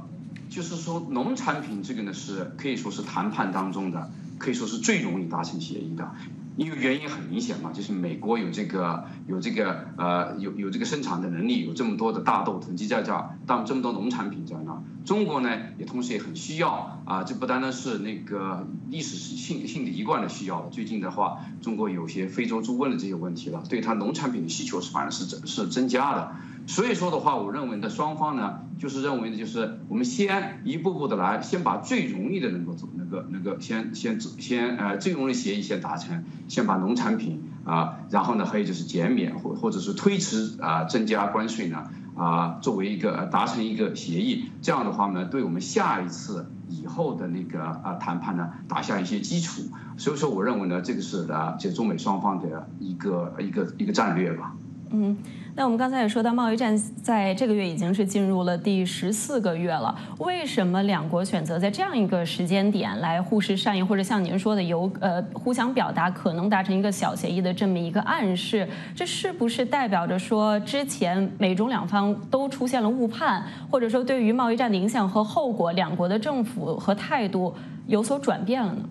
[0.48, 6.08] 就是说农产品这个呢是可以说是谈判当中的，可以说是最容易达成协议的。
[6.56, 14.82] 因为原因很明显嘛，就是美国有这个有这个呃有有这个生产的能力，有这么多的大豆囤积在这儿，当这么多农产品在那儿。
[15.04, 20.68] 中国呢也同时也很需要啊，这不单单是那个历史性性的一贯的需要。
[20.70, 26.36] 最近的话，中国有些非洲猪瘟的这些问题了，对它农产品的需求是反而是增是增加的。
[26.66, 41.84] 所以说的话，我认为呢，双方呢就是认为呢，就是我们先一步步的来，先把最容易的能够走那个那个先先先呃最容易协议先达成，先把农产品啊，然后呢还有就是减免或或者是推迟啊增加关税呢
[42.16, 49.62] 啊作为一个达成一个协议，这样的话呢，对我们下一次以后的那个啊谈判呢打下一些基础。
[49.98, 54.54] 所以说，我认为呢，这个是啊这中美双方的一个一个一个战略吧。
[54.90, 55.16] 嗯。
[55.54, 59.94] 那我们刚才也说到，贸易战在这个月已经是进入了第十四个月了。
[60.18, 68.66] 为什么两国选择在这样一个时间点来互视善意，或者像您说的，有呃互相表达可能达成一个小协议的这么一个暗示？
[68.96, 77.54] 这是不是代表着说，之前美中两方都出现了误判，或者说对于贸易战的影响和后果，两国的政府和态度
[77.86, 78.88] 有所转变了呢？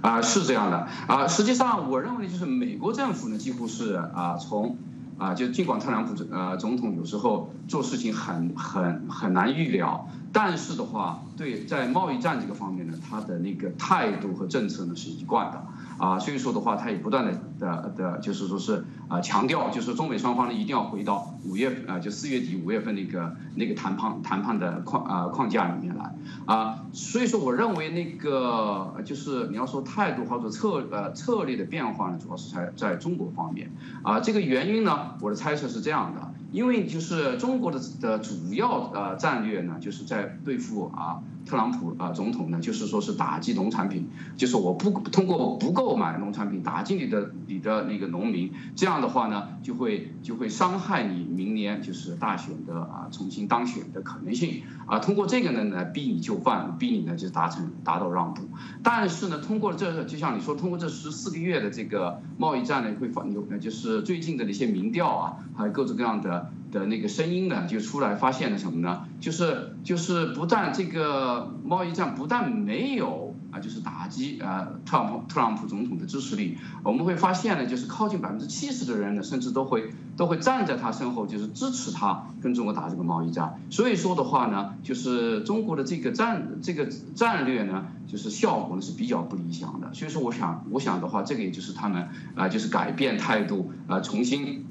[0.00, 1.28] 啊，是这样的啊。
[1.28, 4.74] 实际上，我认为就是美国政府呢，几乎是啊从。
[5.18, 15.64] 啊，就尽管特朗普呃总统有时候做事情很很很难预料，但是的话，对在贸易战这个方面呢，他的那个态度和政策呢是一贯的。
[15.96, 26.12] 啊，所以说的话，他也不断的的的，就是说是啊强调，就是中美双方呢一定要回到五月啊就四月底五月份那个那个谈判谈判的框啊框架里面来
[26.46, 33.72] 啊，所以说我认为那个就是你要说态度或者策呃策略的变化呢，主要是在在中国方面。
[34.02, 36.32] 啊，这个原因呢，我的猜测是这样的。
[36.52, 54.62] 因为就是中国的的主要呃战略呢，就是在对付啊特朗普啊总统呢，就是说是打击农产品，就是我不通过不购买农产品打击你的你的那个农民，这样的话呢，就会就会伤害你明年就是大选的啊重新当选的可能性。
[54.86, 58.42] 啊，通过这个呢来逼你就范，逼你呢就达成达到让步。
[58.82, 66.50] 但是呢，通过这就像你说，通过这十四个月的这个贸易战呢，会发有就是最近的那些民调啊，还有各种各样的。
[66.74, 69.06] 的那个声音呢，就出来发现了什么呢？
[69.20, 83.60] 就是就是不但这个贸易战不但没有啊，就是打击啊特朗普特朗普总统的支持力，我们会发现呢，就是靠近百分之七十的人呢，甚至都会都会站在他身后，就是支持他跟中国打这个贸易战。
[83.70, 89.94] 所以说的话呢，就是中国的这个战这个战略呢，就是效果呢是比较不理想的。
[89.94, 94.66] 所以说，我想我想的话，这个也就是他们啊，就是改变态度啊，重新。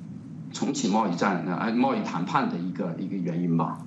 [0.56, 3.80] 重启贸易战，呃，贸易谈判的一个一个原因吧。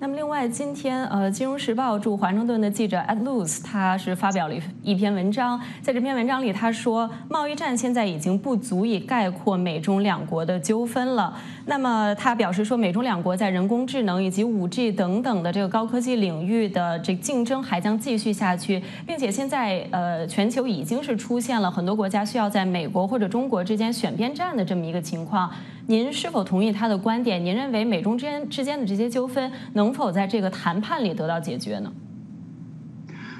[0.00, 11.36] 那么另外，今天呃，《金融时报》驻华盛顿的记者 Ed Luce，他是发表了一篇文章，在这篇文章里，他说，贸易战现在已经不足以概括美中两国的纠纷了。
[11.68, 25.50] 那么他表示说，美中两国在人工智能以及五 G 等等的这个高科技领域的这竞争还将继续下去，并且现在呃，全球已经是出现了很多国家需要在美国或者中国之间选边站的这么一个情况。
[25.88, 27.44] 您是否同意他的观点？
[27.44, 31.92] 您认为美中之间之间的这些纠纷能否在这个谈判里得到解决呢？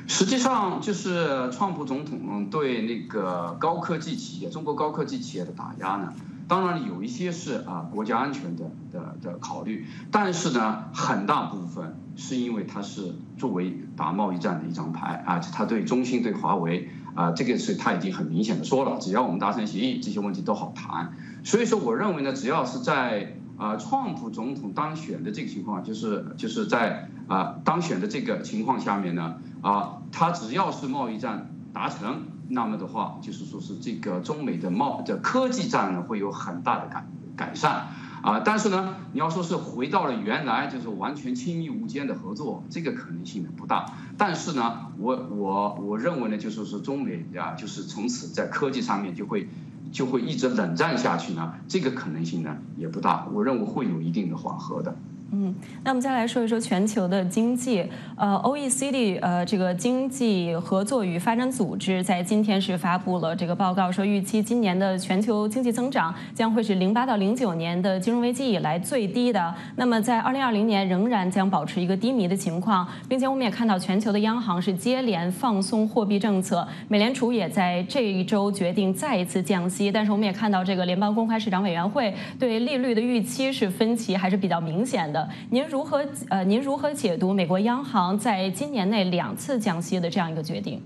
[0.07, 6.13] 实际上，就是川普总统对那个高科技企业、中国高科技企业的打压呢，
[6.49, 21.13] 当然有一些是啊国家安全的的的考虑，但是呢，很大部分是因为他是作为打贸易战的一张牌啊，他对中兴、对华为啊，这个是他已经很明显的说了，只要我们达成协议，这些问题都好谈。
[21.45, 37.89] 所以说，我认为呢，只要是在啊，创普总统当选的这个情况，就是就是在啊当选的这个情况下面呢，啊，他只要是贸易战达成，那么的话，就是说是这个中美的贸的科技战呢，会有很大的改改善
[38.23, 38.41] 啊。
[38.45, 43.93] 但是呢，你要说是回到了原来就是完全亲密无间的合作，这个可能性呢不大。
[44.17, 49.49] 但是呢，我我我认为呢，就是说中美啊，就是从此在科技上面就会。
[49.91, 51.55] 就会一直冷战下去呢？
[51.67, 54.95] 这个可能性呢也不大，我认为会有一定的缓和的。
[55.31, 55.55] 嗯，
[55.85, 57.85] 那我们再来说一说全球的经济。
[58.17, 69.55] 呃，OECD 呃这个经济合作与发展组织在今天是发布了这个报告，说预期今年的全球经济增长将会是零八到零九年的金融危机以来最低的。
[69.77, 79.93] 那么在二零二零年仍然将保持一个低迷的情况，并且我们也看到全球的央行是接连放松货币政策，美联储也在这一周决定再一次降息。
[79.93, 85.18] 但是我们也看到这个联邦公开市场委员会对利率的预期是分歧还是比较明显的。
[85.51, 90.83] 您如何呃，您如何解读美国央行在今年内两次降息的这样一个决定？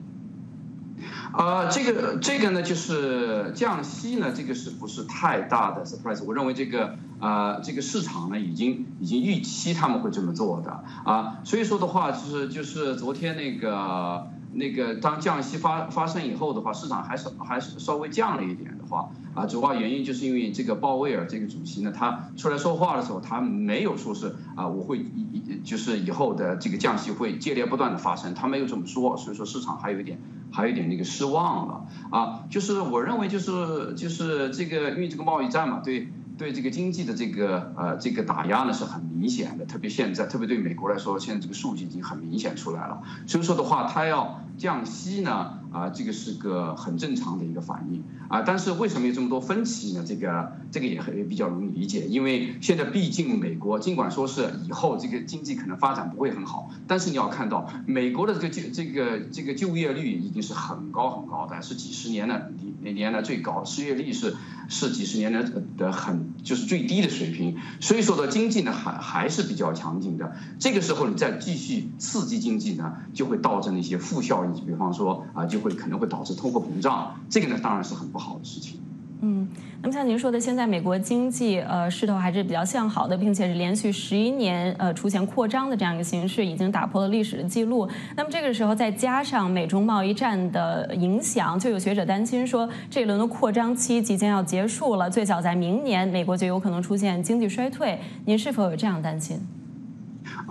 [1.33, 6.23] 啊，这个这个呢，就是降息呢，这个是不是太大的 surprise？
[6.25, 19.11] 我认为这个啊，这个市场呢，已经已经预期他们会这么做的啊，所以说的话，就是就是昨天那个那个当降息发发生以后的话，市场还是还是稍微降了一点的话。
[19.35, 30.19] 啊，主要原因就是因为这个鲍威尔这个主席呢，他出来说话的时候，他没有说是啊，我会以就是以后的这个降息会接连不断的发生，他没有这么说，所以说市场还有一点
[30.53, 36.09] 还有一点那个失望了啊，就是我认为就是就是这个因为这个贸易战嘛，对。
[36.43, 43.01] 对这个经济的这个呃这个打压呢是很明显的，特别现在，特别对美国来说，现在这个数据已经很明显出来了。
[43.29, 48.43] 所以说的话，它要降息呢，啊，这个是个很正常的一个反应啊。
[48.43, 50.05] 但是为什么有这么多分歧呢？
[50.07, 64.37] 这个这个也很比较容易理解，因为现在毕竟美国尽管说是以后这个经济可能发展不会很好，但是你要看到美国的这个就这个这个就业率已经是很高很高的，是几十年的年年来最高，失业率是。
[64.69, 70.35] 是几十年的的很就是最低的水平，所以说的经济呢还还是比较强劲的。
[70.59, 77.15] 这个时候你再继续刺激经济呢，就会导致一些负效应，比方说啊，就会可能会导致通货膨胀。
[77.31, 78.79] 这个呢当然是很不好的事情。
[79.25, 79.47] 嗯，
[79.81, 87.89] 那么像您说的，现在美国经济呃势头还是比较向好的，并且是连续十一年呃出现扩张的这样一个形势，已经打破了历史的记录。
[88.17, 98.01] 那么这个时候再加上美中贸易战的影响，就有学者担心说，这一轮的扩张期即将要结束了，最早在明年美国就有可能出现经济衰退。
[98.25, 99.39] 您是否有这样担心？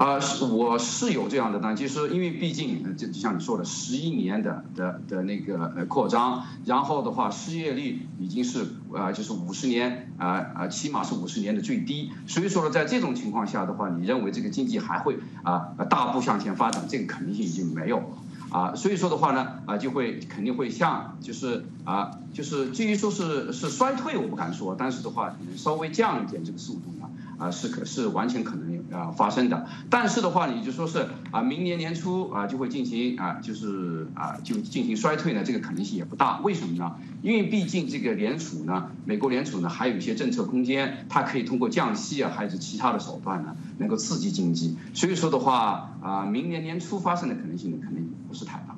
[0.02, 18.06] 啊，是我是有这样的担心，是因为毕竟就就像你说的，十一年的的的那个呃扩张，然后的话失业率已经是呃就是五十年啊啊起码是五十年的最低，所以说呢，在这种情况下的话，你认为这个经济还会啊大步向前发展，这个可能性已经没有了
[18.50, 27.08] 啊，所以说的话呢啊就会肯定会像就是啊就是至于说是是衰退我不敢说，但是的话稍微降一点这个速度呢。
[27.38, 36.40] 啊，是可是完全可能啊发生的，但是的话，你就说是啊，明年年初啊就会进行啊，就是啊就进行衰退呢，这个可能性也不大。
[36.42, 36.96] 为什么呢？
[37.22, 44.78] 因为毕竟这个联储呢，美国联储呢还有一些政策空间，它可以通过降息啊，还是其他的手段呢，能够刺激经济。
[44.94, 48.76] 所以说的话啊，明年年初发生的可能性呢，肯定不是太大。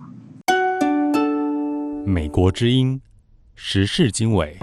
[2.06, 3.02] 美国之音
[3.56, 4.58] 时事经纬。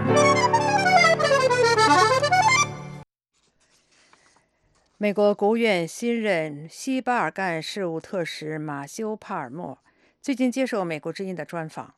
[5.01, 9.79] 美国国务院新任西巴尔干事务特使马修·帕尔默
[10.21, 11.95] 最近接受《美国之音》的专访，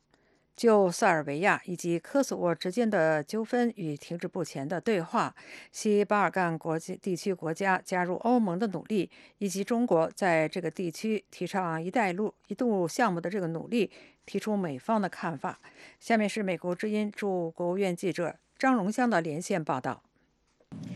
[0.56, 5.34] 就塞尔维亚以及科索沃之间的纠纷与停滞不前的对话、
[5.70, 13.90] 西巴尔干国际地区国家加入欧盟的努力，以及中国在这个地区提倡“一带一路”一度项目的这个努力，
[14.24, 15.60] 提出美方的看法。
[16.00, 20.02] 下面是美国之音驻国务院记者张荣香的连线报道。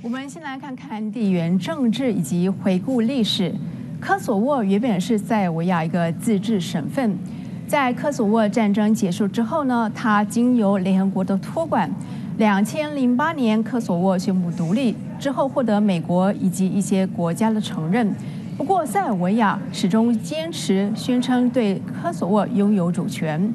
[0.01, 3.53] 我们先来看看地缘政治以及回顾历史。
[4.01, 7.19] 科索沃原本是塞尔维亚一个自治省份，
[7.67, 11.91] 在科索沃战争结束之后呢，它经由联合国的托管，
[12.37, 18.15] 两千零八年科索沃宣布独立之后，获得美国以及一些国家的承认。
[18.57, 23.53] 不过，塞尔维亚始终坚持宣称对科索沃拥有主权。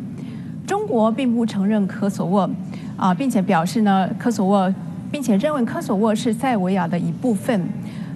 [0.68, 2.50] 中国并不承认科索沃，
[2.98, 4.74] 啊，并且表示呢，科索沃。
[5.14, 7.70] 并且认为科索沃是塞尔维亚的一部分，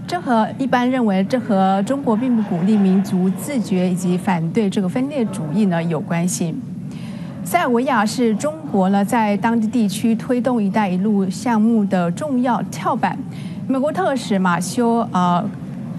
[0.08, 6.56] 这和一般认为这和中国并不鼓励民族自觉以及反对这个分裂主义呢有关系。
[7.44, 13.16] 塞尔维亚是中国呢在当地地区推动“一带一路”项目的重要跳板。
[13.68, 15.46] 美国特使马修啊，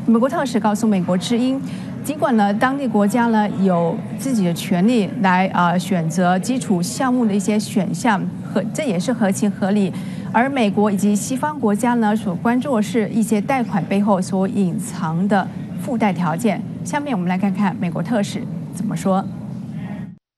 [0.04, 1.60] 美国特使告诉美国之音，
[2.02, 8.20] 尽管呢当地国家呢有自己的权利来啊选择基础项目的一些选项，
[8.52, 9.92] 和这也是合情合理。
[10.32, 15.48] 而美国以及西方国家呢，所关注的是一些贷款背后所隐藏的
[15.80, 16.62] 附带条件。
[16.84, 18.42] 下面我们来看看美国特使
[18.74, 19.24] 怎么说。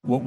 [0.09, 0.19] 我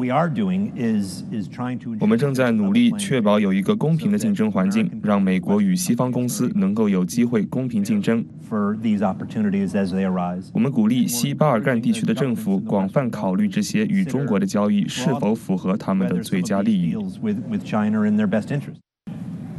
[2.06, 8.24] 们正在努力确保有一个公平的竞争环境，让美国与西方公司能够有机会公平竞争。
[10.54, 16.96] 我们鼓励西巴尔干地区的政府广泛考虑这些与中国的交易是否符合他们的最佳利益。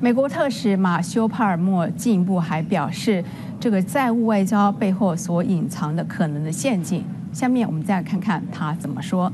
[0.04, 3.24] 美国特使马修·帕尔默进一步还表示，
[3.58, 7.02] 这个债务外交背后所隐藏的可能的陷阱。
[7.32, 9.32] 下面我们再看看他怎么说。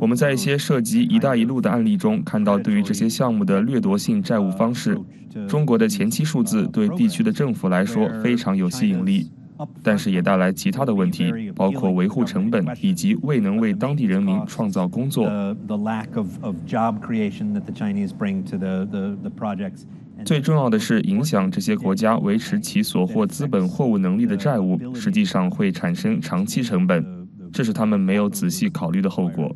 [0.00, 4.98] 我们在一些涉及“一带一路”的案例中看到，对于这些项目的掠夺性债务方式，
[5.46, 9.30] 中国的前期数字对地区的政府来说非常有吸引力。
[9.82, 15.28] 但是也带来其他的问题，包括维护成本以及未能为当地人民创造工作。
[20.24, 27.04] 最重要的是，影响这些国家维持其所获资本货物能力的债务，实际上会产生长期成本，
[27.52, 29.54] 这是他们没有仔细考虑的后果。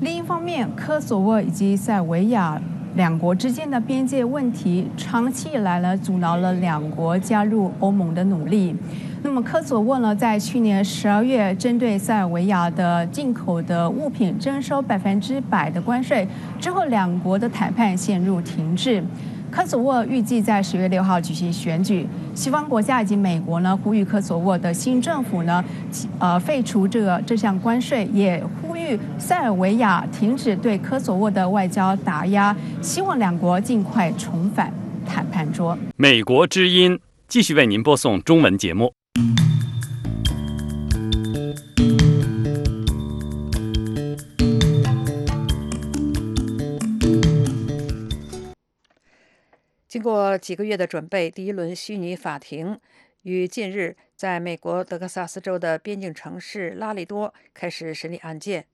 [0.00, 2.60] 另一方面，科索沃以及塞尔维亚。
[2.96, 8.74] 两国之间的边界问题长期以来呢，阻挠了两国加入欧盟的努力。
[9.22, 16.26] 那么科索沃呢，在去年十二月针对塞尔维亚的进口的物品征收百分之百的关税
[16.58, 19.02] 之后，两国的谈判陷入停滞。
[19.50, 25.62] 科索沃预计在十月六号举行选举，西方国家以及美国呢呼吁科索沃的新政府呢，
[26.18, 34.72] 呃废除这个这项关税，也呼吁塞尔维亚停止对科索沃的外交打压，希望两国尽快重返
[35.04, 35.76] 谈判桌。
[35.96, 38.92] 美国之音继续为您播送中文节目。
[50.00, 52.80] 经过几个月的准备，第一轮虚拟法庭
[53.20, 58.64] 于近日在美国德克萨斯州的边境城市拉里多开始审理案件。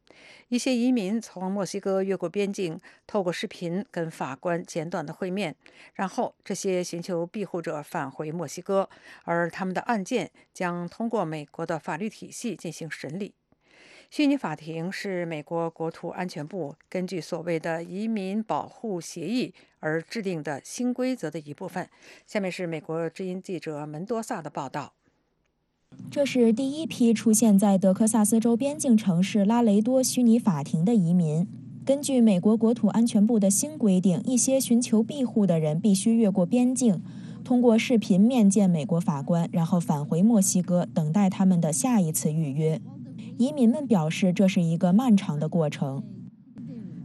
[0.46, 5.56] 一些移民从墨西哥越过边境，透过视频跟法官简短的会面，
[5.94, 8.88] 然后这些寻求庇护者返回墨西哥，
[9.24, 13.34] 而他们的案件将通过美国的法律体系进行审理。
[14.10, 21.88] 虚拟法庭是美国国土安全部根据所谓的移民保护协议而制定的新规则的一部分。
[22.26, 24.94] 下面是美国之音记者门多萨的报道。
[26.10, 31.46] 这是第一批出现在德克萨斯州边境城市拉雷多虚拟法庭的移民。
[31.84, 37.00] 根据美国国土安全部的新规定，一些寻求庇护的人必须越过边境，
[37.44, 42.80] 通过视频面见美国法官，然后返回墨西哥等待他们的下一次预约。
[43.38, 46.02] 移民们表示，这是一个漫长的过程。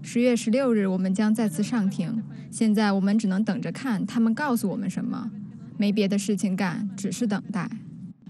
[0.01, 2.23] 十月十六日，我们将再次上庭。
[2.49, 5.29] 现在我们只能等着看他们告诉我们什么，
[5.77, 7.69] 没别的事情干，只是等待。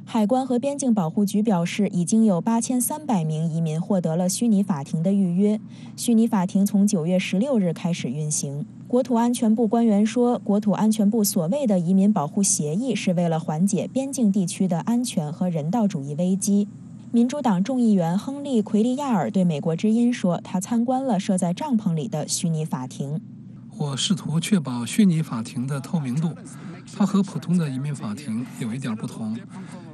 [0.03, 5.59] 海关和边境保护局表示，已经有八千三百名移民获得了虚拟法庭的预约。
[5.95, 8.65] 虚拟法庭从九月十六日开始运行。
[8.87, 16.67] 国土安全部官员说，国土安全部所谓的移民保护协议是为了缓解边境地区的安全和人道主义危机。
[17.13, 23.19] 民主党众议员亨利·奎利亚尔对美国之音说：“他参观了设在帐篷里的虚拟法庭。
[23.77, 26.33] 我试图确保虚拟法庭的透明度。
[26.95, 29.37] 它和普通的移民法庭有一点不同，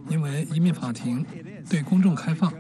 [0.07, 1.25] 因为移民法庭
[1.67, 2.53] 对公众开放。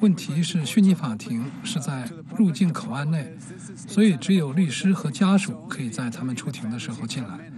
[0.00, 3.34] 问题是，虚拟法庭是在入境口岸内，
[3.88, 7.50] 所以只有律师和家属可以在他们出庭的时候进来。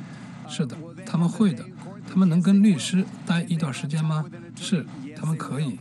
[0.47, 1.65] 是的，他们会的。
[2.09, 4.25] 他们能跟律师待一段时间吗？
[4.55, 4.87] 是，
[5.17, 5.81] 他们可以。”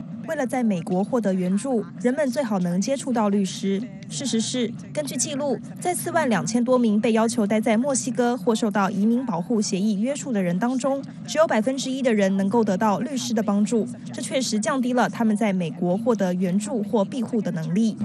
[0.27, 3.81] 为了在美国获得援助，人们最好能接触到律师。
[4.09, 13.87] 事实是，根据记录，在四万两千多名被要求待在墨西哥或受到移民保护协议约束的人当中，只有百分之一的人能够得到律师的帮助。
[14.11, 17.97] 这确实降低了他们在美国获得援助或庇护的能力。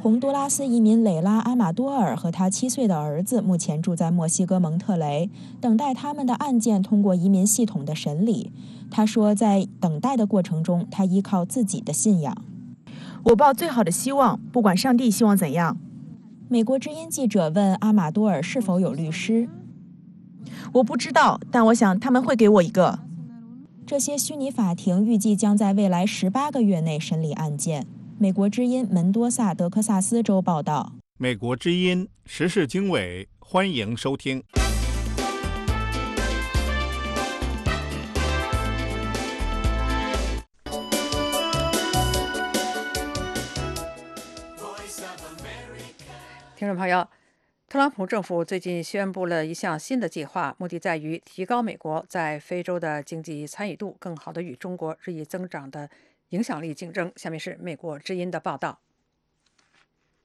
[0.00, 5.28] 洪都拉斯移民蕾拉·阿马多尔和他七岁的儿子目前住在墨西哥蒙特雷，
[5.60, 8.52] 等待他们的案件通过移民系统的审理。
[8.92, 12.32] 他说，在等待的过程中，他依靠自己的信仰。
[13.24, 15.76] 我抱最好的希望，不管上帝希望怎样。
[16.48, 19.48] 美国之音记者问阿马多尔是否有律师。
[20.74, 23.00] 我不知道，但我想他们会给我一个。
[23.84, 27.84] 这些虚拟法庭预计将在未来十八个月内审理案件。
[28.20, 30.92] 美国之音门多萨德克萨斯州报道。
[31.18, 34.42] 美国之音时事经纬，欢迎收听。
[46.56, 47.06] 听众朋友，
[47.68, 55.88] 特朗普政府最近宣布了一项新的计划，目的在于提高美国在非洲的经济参与度，更好的与中国日益增长的。
[56.30, 57.10] 影响力竞争。
[57.16, 58.80] 下面是美国之音的报道。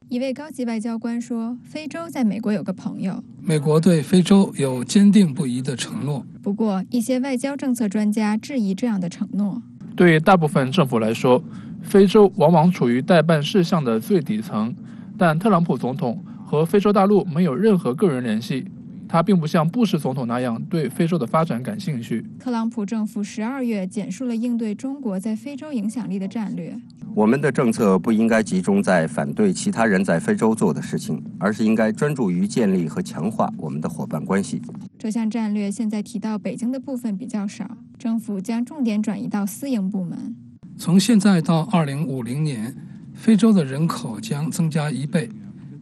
[0.10, 3.24] 一位高级外交官说：“非洲在美国有个朋友。
[3.42, 6.26] 美国对非洲有坚定不移的承诺。
[6.42, 9.64] 不过，一些外交政策专家质疑这样的承诺。
[9.96, 11.42] 对大部分政府来说，
[11.82, 14.76] 非洲往往处于代办事项的最底层。
[15.18, 18.66] 但特朗普总统和非洲大陆没有任何个人联系。”
[19.14, 22.26] 他并不像布什总统那样对非洲的发展感兴趣。
[22.40, 26.76] 特朗普政府十二月简述了应对中国在非洲影响力的战略。
[27.14, 34.60] 我们的政策不应该集中在反对其他人在非洲做的事情，而是应该专注于建立和强化我们的伙伴关系。
[34.98, 40.36] 这项战略现在提到北京的部分比较少，政府将重点转移到私营部门。
[40.76, 42.76] 从现在到二零五零年，
[43.14, 45.30] 非洲的人口将增加一倍，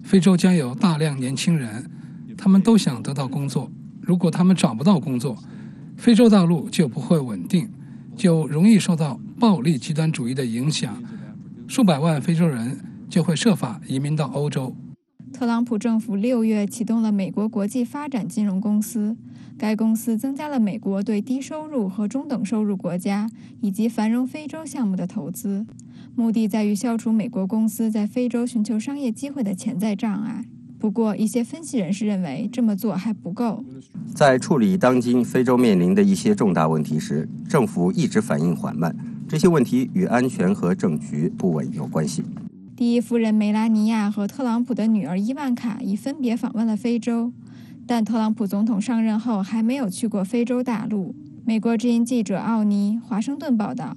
[0.03, 1.89] 非洲将有大量年轻人。
[2.43, 3.69] 他们都想得到工作，
[4.01, 5.37] 如果他们找不到工作，
[5.95, 7.69] 非洲大陆就不会稳定，
[8.15, 10.91] 就容易受到暴力极端主义的影响，
[11.67, 14.75] 数百万非洲人就会设法移民到欧洲。
[15.31, 19.15] 特朗普政府六月启动了美国国际发展金融公司，
[19.55, 23.29] 该公司增加了美国对低收入和中等收入国家
[23.61, 25.67] 以及繁荣非洲项目的投资，
[26.15, 30.43] 目的在于消除美国公司在非洲寻求商业机会的潜在障碍。
[30.81, 33.63] 不过，一些分析人士认为这么做还不够。
[34.15, 38.95] 在处理当今非洲面临的一些重大问题时，政府一直反应缓慢。
[39.29, 42.23] 这些问题与安全和政局不稳有关系。
[42.75, 47.31] 第一夫人梅拉尼亚和特朗普的女儿伊万卡已分别访问了非洲。
[47.85, 51.13] 但特朗普总统上任后还没有去过非洲大陆。
[51.45, 53.95] 美国之音记者奥尼华盛顿报道。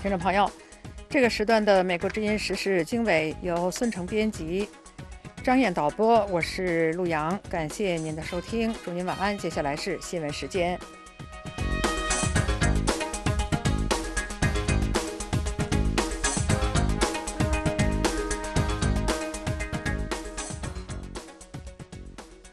[0.00, 0.50] 听众朋友，
[1.10, 4.68] 这个时段的美国之音时事经纬由孙成编辑，
[5.42, 9.36] 张燕导播，我是陆阳，感谢您的收听，祝您晚安。
[9.36, 10.78] 接下来是新闻时间。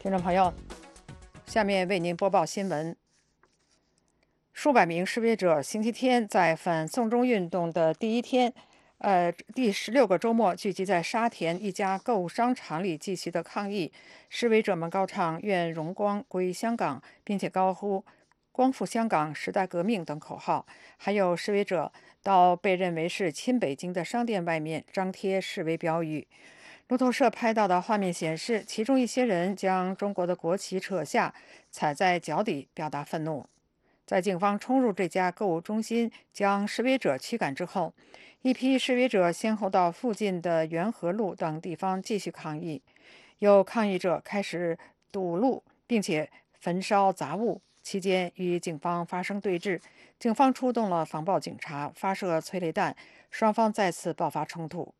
[0.00, 0.50] 听众朋友，
[1.46, 2.96] 下面为您播报新闻。
[4.56, 8.50] 数百名示威者星期天在反送中运动的第一天，
[8.96, 13.92] 呃，第十六个周末聚集在沙田一家购物商场里继续的抗议。
[14.30, 18.02] 示威者们高唱“愿荣光归香港”，并且高呼
[18.50, 20.64] “光复香港、时代革命”等口号。
[20.96, 21.92] 还有示威者
[22.22, 26.26] 到被认为是亲北京的商店外面张贴示威标语。
[26.88, 31.34] 路透社拍到的画面显示，其中一些人将中国的国旗扯下，
[31.70, 33.46] 踩在脚底，表达愤怒。
[34.06, 37.92] 在警方冲入这家购物中心，将示威者驱赶之后，
[38.42, 42.80] 一批示威者先后到附近的元和路等地方继续抗议。
[43.40, 44.78] 有抗议者开始
[45.10, 46.30] 堵路，并且
[46.60, 49.80] 焚烧杂物，期间与警方发生对峙，
[50.20, 52.96] 警方出动了防暴警察，发射催泪弹，
[53.30, 54.94] 双方再次爆发冲突。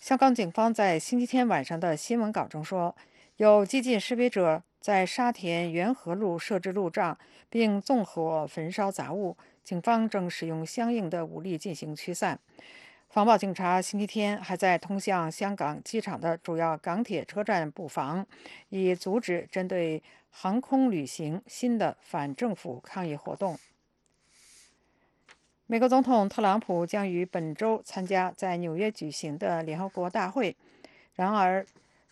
[0.00, 2.96] 香港警方在星期天晚上的新闻稿中说，
[3.36, 7.16] 有激进示威者在沙田元和路设置路障，
[7.48, 9.34] 并纵火焚烧杂物。
[9.62, 12.38] 警方正使用相应的武力进行驱散。
[13.08, 18.26] 防暴警察星期天还在通向香港机场的主要港铁车站布防，
[18.68, 23.58] 以阻止针对航空旅行新的反政府抗议活动。
[25.66, 30.54] 美国总统特朗普将于本周参加在纽约举行的联合国大会。
[31.14, 31.64] 然而，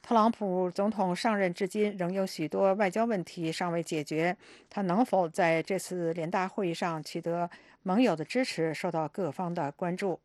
[0.02, 4.36] 特朗普总统上任至今仍有许多外交问题尚未解决，
[4.68, 7.48] 他能否在这次联大会议上取得
[7.84, 10.18] 盟友的支持，受到各方的关注。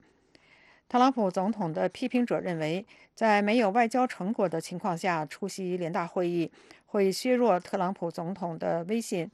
[0.90, 6.52] 特朗普总统的批评者认为，在没有外交成果的情况下出席联大会议，
[6.88, 9.30] 会削弱特朗普总统的威信。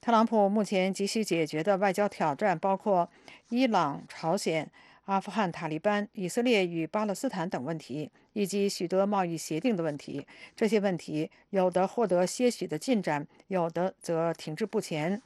[0.00, 3.10] 特朗普目前急需解决的外交挑战包括
[3.50, 4.70] 伊朗、朝鲜、
[5.08, 10.26] 阿富汗塔利班、以色列与巴勒斯坦等问题，以及许多贸易协定的问题。
[10.54, 15.20] 这些问题有的获得些许的进展，有的则停滞不前。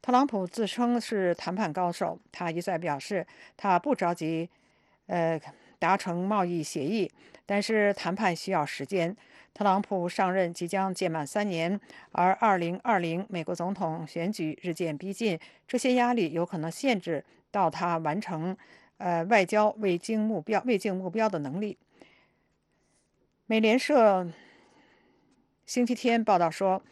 [0.00, 4.48] 特朗普自称是谈判高手，他一再表示他不着急，
[5.08, 5.40] 呃，
[5.80, 7.10] 达成贸易协议，
[7.44, 9.16] 但是谈判需要时间。
[9.52, 11.80] 特朗普上任即将届满三年，
[12.12, 18.56] 而2020美国总统选举日渐逼近，这些压力有可能限制到他完成
[18.98, 21.78] 呃外交未经目标未尽目标的能力。
[23.46, 24.28] 美联社
[25.64, 26.82] 星期天报道说，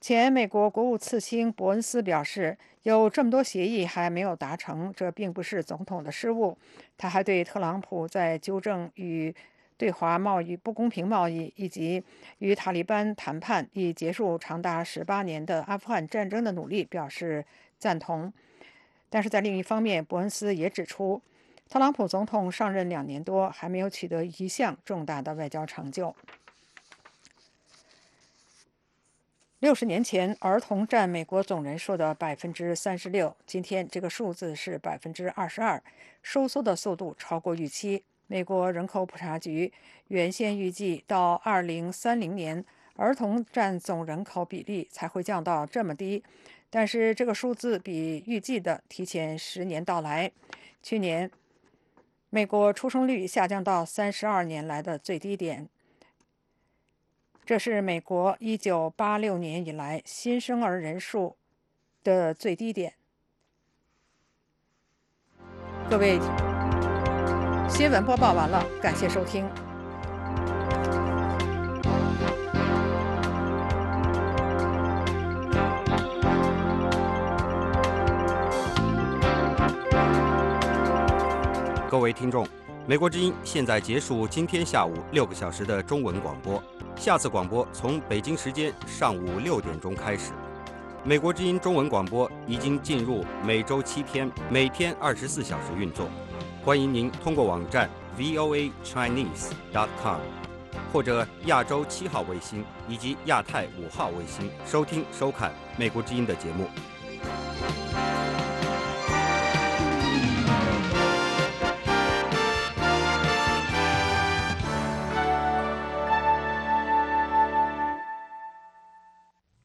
[0.00, 6.56] 前美国国务次卿伯恩斯表示，有这么多协议还没有达成，这并不是总统的失误。
[6.96, 9.34] 他还对特朗普在纠正与
[9.76, 12.02] 对华贸易不公平贸易以及
[12.38, 17.44] 与塔利班谈判以结束长达十八年的阿富汗战争的努力表示
[17.78, 18.32] 赞同，
[19.10, 21.20] 但是在另一方面，伯恩斯也指出，
[21.68, 26.14] 特朗普总统上任两年多还没有取得一项重大的外交成就。
[29.58, 35.82] 六十年前，儿童占美国总人数的百分之三十六，今天这个数字是百分之二十二，
[36.22, 38.04] 收缩的速度超过预期。
[38.28, 39.72] 美国人口普查局
[40.08, 42.64] 原先预计，到二零三零年，
[42.94, 46.22] 儿童占总人口比例才会降到这么低，
[46.70, 50.30] 但是这个数字比预计的提前十年到来。
[50.82, 51.30] 去年，
[52.30, 55.68] 美国出生率下降到三十二年来的最低点，
[57.44, 61.36] 这是美国一九八六年以来新生儿人数
[62.02, 62.94] 的最低点。
[65.88, 66.18] 各位。
[67.68, 69.44] 新闻播报完了，感谢收听。
[81.96, 82.46] 各位听众，
[82.86, 86.62] 美国之音现在结束今天下午六个小时的中文广播，
[86.94, 90.32] 下次广播从北京时间上午六点钟开始。
[91.02, 96.06] 美国之音中文广播已经进入每周七天、每天二十四小时运作。
[96.62, 97.88] 欢迎您通过网站
[98.18, 100.20] voachinese.com
[100.92, 106.68] 或者亚洲七号卫星以及亚太五号卫星收听收看美国之音的节目。